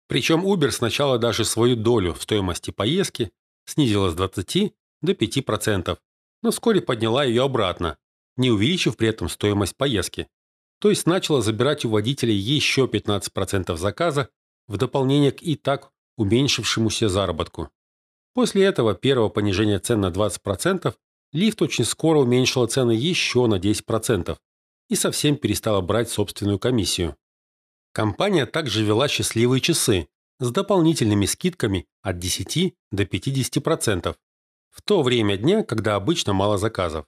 Причем 0.09 0.45
Uber 0.45 0.71
сначала 0.71 1.19
даже 1.19 1.45
свою 1.45 1.77
долю 1.77 2.15
в 2.15 2.23
стоимости 2.23 2.71
поездки 2.71 3.31
снизила 3.67 4.11
с 4.11 4.15
20 4.15 4.75
до 5.03 5.13
5%, 5.13 5.99
но 6.43 6.51
вскоре 6.51 6.81
подняла 6.81 7.25
ее 7.25 7.45
обратно, 7.45 7.99
не 8.37 8.51
увеличив 8.51 8.97
при 8.97 9.09
этом 9.09 9.29
стоимость 9.29 9.77
поездки. 9.77 10.29
То 10.81 10.91
есть 10.91 11.07
начала 11.07 11.41
забирать 11.43 11.85
у 11.85 11.91
водителей 11.91 12.37
еще 12.37 12.87
15% 12.87 13.77
заказа 13.77 14.29
в 14.69 14.77
дополнение 14.77 15.33
к 15.33 15.43
и 15.43 15.57
так 15.57 15.91
уменьшившемуся 16.17 17.09
заработку. 17.09 17.71
После 18.35 18.65
этого 18.65 18.95
первого 18.95 19.29
понижения 19.29 19.79
цен 19.79 20.01
на 20.01 20.11
20% 20.11 20.95
лифт 21.33 21.63
очень 21.63 21.85
скоро 21.85 22.19
уменьшила 22.19 22.67
цены 22.67 22.93
еще 22.93 23.47
на 23.47 23.57
10% 23.57 24.37
и 24.89 24.95
совсем 24.95 25.37
перестала 25.37 25.81
брать 25.81 26.11
собственную 26.11 26.59
комиссию. 26.59 27.17
Компания 27.93 28.47
также 28.47 28.85
вела 28.85 29.09
счастливые 29.09 29.61
часы 29.61 30.09
с 30.39 30.51
дополнительными 30.51 31.27
скидками 31.27 31.87
от 32.03 32.19
10 32.19 32.75
до 32.93 33.03
50% 33.03 34.17
в 34.71 34.83
то 34.83 35.03
время 35.03 35.37
дня, 35.37 35.63
когда 35.63 35.97
обычно 35.97 36.33
мало 36.33 36.59
заказов. 36.59 37.07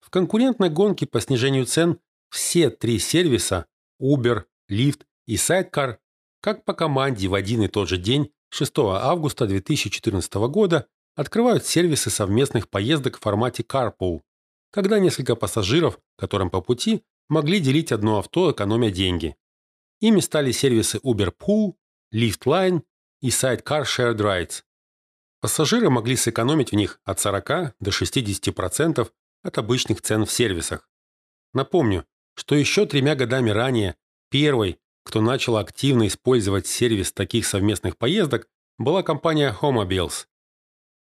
В 0.00 0.10
конкурентной 0.10 0.70
гонке 0.70 1.06
по 1.06 1.20
снижению 1.20 1.66
цен 1.66 1.98
все 2.30 2.70
три 2.70 2.98
сервиса 2.98 3.66
Uber, 4.00 4.44
Lyft 4.70 5.02
и 5.26 5.36
Sidecar 5.36 5.98
как 6.44 6.66
по 6.66 6.74
команде 6.74 7.26
в 7.28 7.32
один 7.32 7.62
и 7.62 7.68
тот 7.68 7.88
же 7.88 7.96
день 7.96 8.30
6 8.50 8.72
августа 8.78 9.46
2014 9.46 10.34
года 10.34 10.86
открывают 11.16 11.64
сервисы 11.64 12.10
совместных 12.10 12.68
поездок 12.68 13.16
в 13.16 13.20
формате 13.20 13.62
Carpool, 13.62 14.20
когда 14.70 14.98
несколько 14.98 15.36
пассажиров, 15.36 15.98
которым 16.18 16.50
по 16.50 16.60
пути, 16.60 17.02
могли 17.30 17.60
делить 17.60 17.92
одно 17.92 18.18
авто, 18.18 18.52
экономя 18.52 18.90
деньги. 18.90 19.36
Ими 20.00 20.20
стали 20.20 20.52
сервисы 20.52 20.98
Uber 20.98 21.32
Pool, 21.34 21.76
Lyft 22.12 22.44
Line 22.44 22.82
и 23.22 23.28
Sidecar 23.28 23.84
Shared 23.84 24.18
Rides. 24.18 24.64
Пассажиры 25.44 25.90
могли 25.90 26.16
сэкономить 26.16 26.72
в 26.72 26.74
них 26.74 27.00
от 27.04 27.20
40 27.20 27.74
до 27.78 27.90
60% 27.90 29.10
от 29.42 29.58
обычных 29.58 30.00
цен 30.00 30.24
в 30.24 30.32
сервисах. 30.32 30.88
Напомню, 31.52 32.06
что 32.34 32.54
еще 32.54 32.86
тремя 32.86 33.14
годами 33.14 33.50
ранее 33.50 33.94
первой, 34.30 34.78
кто 35.04 35.20
начал 35.20 35.58
активно 35.58 36.06
использовать 36.06 36.66
сервис 36.66 37.12
таких 37.12 37.44
совместных 37.44 37.98
поездок, 37.98 38.48
была 38.78 39.02
компания 39.02 39.54
Homobiles. 39.60 40.24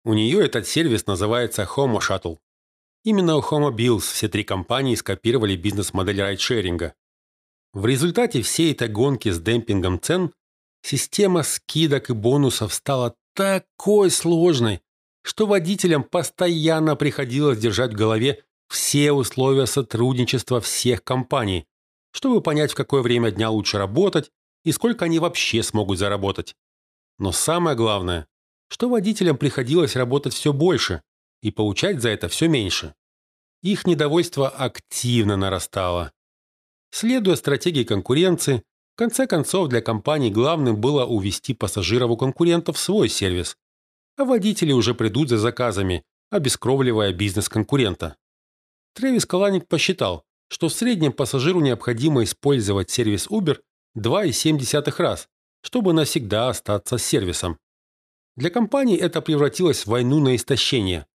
У 0.03 0.13
нее 0.13 0.45
этот 0.45 0.67
сервис 0.67 1.07
называется 1.07 1.63
Homo 1.63 2.01
Shuttle. 2.01 2.39
Именно 3.05 3.37
у 3.37 3.41
Homobiles 3.41 4.01
все 4.01 4.27
три 4.27 4.43
компании 4.43 4.95
скопировали 4.95 5.55
бизнес-модель 5.55 6.21
райдшеринга. 6.21 6.95
В 7.71 7.85
результате 7.85 8.41
всей 8.41 8.73
этой 8.73 8.89
гонки 8.89 9.29
с 9.29 9.39
демпингом 9.39 10.01
цен 10.01 10.33
система 10.81 11.43
скидок 11.43 12.09
и 12.09 12.13
бонусов 12.13 12.73
стала 12.73 13.15
такой 13.33 14.09
сложной, 14.09 14.81
что 15.23 15.45
водителям 15.45 16.03
постоянно 16.03 16.95
приходилось 16.95 17.59
держать 17.59 17.93
в 17.93 17.97
голове 17.97 18.43
все 18.67 19.11
условия 19.11 19.65
сотрудничества 19.65 20.61
всех 20.61 21.03
компаний, 21.03 21.67
чтобы 22.11 22.41
понять, 22.41 22.71
в 22.71 22.75
какое 22.75 23.01
время 23.01 23.31
дня 23.31 23.49
лучше 23.49 23.77
работать 23.77 24.31
и 24.63 24.71
сколько 24.71 25.05
они 25.05 25.19
вообще 25.19 25.63
смогут 25.63 25.99
заработать. 25.99 26.55
Но 27.19 27.31
самое 27.31 27.75
главное, 27.75 28.27
что 28.69 28.89
водителям 28.89 29.37
приходилось 29.37 29.95
работать 29.95 30.33
все 30.33 30.53
больше 30.53 31.01
и 31.41 31.51
получать 31.51 32.01
за 32.01 32.09
это 32.09 32.27
все 32.29 32.47
меньше. 32.47 32.95
Их 33.61 33.85
недовольство 33.85 34.49
активно 34.49 35.37
нарастало. 35.37 36.11
Следуя 36.91 37.35
стратегии 37.35 37.83
конкуренции, 37.83 38.63
в 38.93 38.95
конце 38.95 39.25
концов 39.25 39.69
для 39.69 39.81
компаний 39.81 40.29
главным 40.29 40.79
было 40.79 41.03
увести 41.03 41.55
пассажиров 41.55 42.11
у 42.11 42.17
конкурентов 42.17 42.77
в 42.77 42.79
свой 42.79 43.09
сервис, 43.09 43.57
а 44.17 44.23
водители 44.23 44.71
уже 44.71 44.93
придут 44.93 45.29
за 45.29 45.39
заказами, 45.39 46.03
обескровливая 46.29 47.11
бизнес 47.11 47.49
конкурента. 47.49 48.17
Трэвис 48.93 49.25
Каланик 49.25 49.67
посчитал, 49.67 50.23
что 50.47 50.69
в 50.69 50.73
среднем 50.73 51.11
пассажиру 51.11 51.59
необходимо 51.59 52.23
использовать 52.23 52.91
сервис 52.91 53.27
Uber 53.27 53.61
2,7 53.97 54.93
раз, 54.97 55.27
чтобы 55.63 55.93
навсегда 55.93 56.49
остаться 56.49 56.99
с 56.99 57.03
сервисом. 57.03 57.57
Для 58.35 58.51
компаний 58.51 58.95
это 58.95 59.21
превратилось 59.21 59.83
в 59.83 59.87
войну 59.87 60.19
на 60.19 60.35
истощение. 60.35 61.07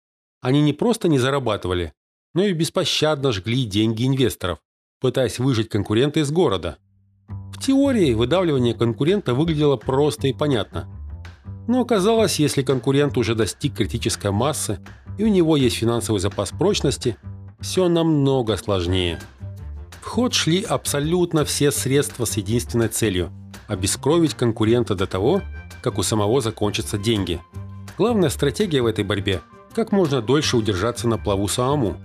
Они 0.41 0.63
не 0.63 0.73
просто 0.73 1.09
не 1.09 1.19
зарабатывали, 1.19 1.93
но 2.33 2.43
и 2.45 2.55
беспощадно 2.55 3.33
жгли 3.33 3.67
деньги 3.67 4.07
инвесторов, 4.07 4.63
пытаясь 5.01 5.39
выжить 5.39 5.69
конкурента 5.69 6.21
из 6.21 6.31
города. 6.31 6.79
В 7.29 7.59
теории 7.59 8.15
выдавливание 8.15 8.75
конкурента 8.75 9.35
выглядело 9.35 9.77
просто 9.77 10.29
и 10.29 10.33
понятно. 10.33 10.89
Но 11.67 11.81
оказалось, 11.81 12.39
если 12.39 12.63
конкурент 12.63 13.17
уже 13.17 13.35
достиг 13.35 13.75
критической 13.75 14.31
массы 14.31 14.79
и 15.19 15.25
у 15.25 15.29
него 15.29 15.57
есть 15.57 15.77
финансовый 15.77 16.19
запас 16.19 16.51
прочности– 16.51 17.17
все 17.61 17.89
намного 17.89 18.57
сложнее. 18.57 19.19
В 20.03 20.05
ход 20.07 20.35
шли 20.35 20.63
абсолютно 20.63 21.45
все 21.45 21.71
средства 21.71 22.27
с 22.27 22.37
единственной 22.37 22.89
целью– 22.89 23.33
обескровить 23.67 24.35
конкурента 24.35 24.95
до 24.95 25.07
того, 25.07 25.41
как 25.83 25.99
у 25.99 26.03
самого 26.03 26.41
закончатся 26.41 26.99
деньги. 26.99 27.41
Главная 27.97 28.29
стратегия 28.29 28.83
в 28.83 28.87
этой 28.87 29.05
борьбе– 29.05 29.41
как 29.77 29.93
можно 29.93 30.23
дольше 30.23 30.57
удержаться 30.57 31.07
на 31.07 31.19
плаву 31.19 31.49
самому. 31.49 31.97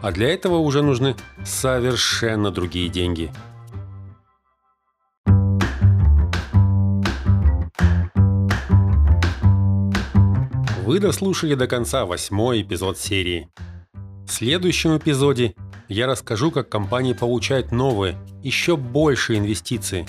А 0.00 0.12
для 0.12 0.28
этого 0.32 0.56
уже 0.56 0.82
нужны 0.82 1.14
совершенно 1.44 2.50
другие 2.50 2.88
деньги. 2.88 3.30
Вы 10.88 11.00
дослушали 11.00 11.54
до 11.54 11.66
конца 11.66 12.06
восьмой 12.06 12.62
эпизод 12.62 12.96
серии. 12.96 13.50
В 14.26 14.30
следующем 14.30 14.96
эпизоде 14.96 15.54
я 15.86 16.06
расскажу, 16.06 16.50
как 16.50 16.70
компании 16.70 17.12
получают 17.12 17.72
новые, 17.72 18.16
еще 18.42 18.78
большие 18.78 19.38
инвестиции. 19.38 20.08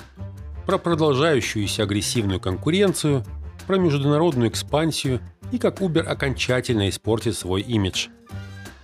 про 0.65 0.77
продолжающуюся 0.77 1.83
агрессивную 1.83 2.39
конкуренцию, 2.39 3.25
про 3.67 3.77
международную 3.77 4.49
экспансию 4.49 5.19
и 5.51 5.57
как 5.57 5.81
Uber 5.81 5.99
окончательно 5.99 6.87
испортит 6.87 7.35
свой 7.35 7.59
имидж. 7.59 8.07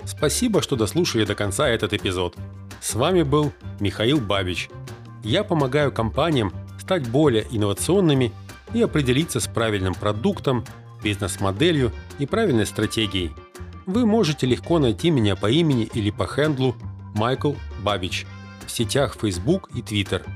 Спасибо, 0.03 0.61
что 0.61 0.75
дослушали 0.75 1.23
до 1.23 1.33
конца 1.33 1.69
этот 1.69 1.93
эпизод. 1.93 2.35
С 2.81 2.95
вами 2.95 3.23
был 3.23 3.53
Михаил 3.79 4.19
Бабич. 4.19 4.67
Я 5.23 5.45
помогаю 5.45 5.93
компаниям 5.93 6.51
стать 6.77 7.07
более 7.07 7.45
инновационными 7.51 8.33
и 8.73 8.81
определиться 8.81 9.39
с 9.39 9.47
правильным 9.47 9.93
продуктом, 9.93 10.65
бизнес-моделью 11.05 11.93
и 12.17 12.25
правильной 12.25 12.65
стратегией. 12.65 13.31
Вы 13.85 14.07
можете 14.07 14.47
легко 14.47 14.79
найти 14.79 15.11
меня 15.11 15.35
по 15.35 15.49
имени 15.49 15.83
или 15.93 16.09
по 16.09 16.25
хендлу 16.25 16.75
Майкл 17.13 17.53
Бабич 17.83 18.25
в 18.65 18.71
сетях 18.71 19.15
Facebook 19.21 19.69
и 19.75 19.81
Twitter. 19.81 20.27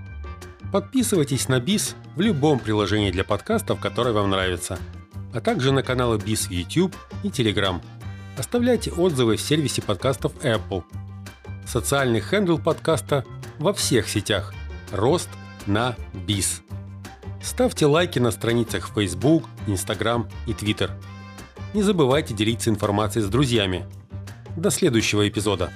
Подписывайтесь 0.72 1.50
на 1.50 1.60
БИС 1.60 1.96
в 2.16 2.22
любом 2.22 2.60
приложении 2.60 3.10
для 3.10 3.24
подкастов, 3.24 3.80
которое 3.80 4.12
вам 4.12 4.30
нравится, 4.30 4.78
а 5.34 5.42
также 5.42 5.72
на 5.72 5.82
каналы 5.82 6.20
БИС 6.20 6.48
в 6.48 6.52
YouTube 6.52 6.96
и 7.24 7.30
Telegram. 7.30 7.82
Оставляйте 8.38 8.92
отзывы 8.92 9.38
в 9.38 9.42
сервисе 9.42 9.82
подкастов 9.82 10.34
Apple. 10.44 10.84
Социальный 11.66 12.22
handle 12.22 12.60
подкаста 12.60 13.26
во 13.58 13.74
всех 13.74 14.08
сетях. 14.08 14.54
Рост 14.92 15.30
на 15.66 15.96
БИС. 16.14 16.62
Ставьте 17.42 17.86
лайки 17.86 18.20
на 18.20 18.32
страницах 18.32 18.92
Facebook, 18.96 19.46
Instagram 19.68 20.30
и 20.46 20.52
Twitter. 20.52 20.92
Не 21.74 21.82
забывайте 21.82 22.34
делиться 22.34 22.70
информацией 22.70 23.24
с 23.24 23.30
друзьями. 23.30 23.86
До 24.58 24.70
следующего 24.72 25.28
эпизода. 25.28 25.72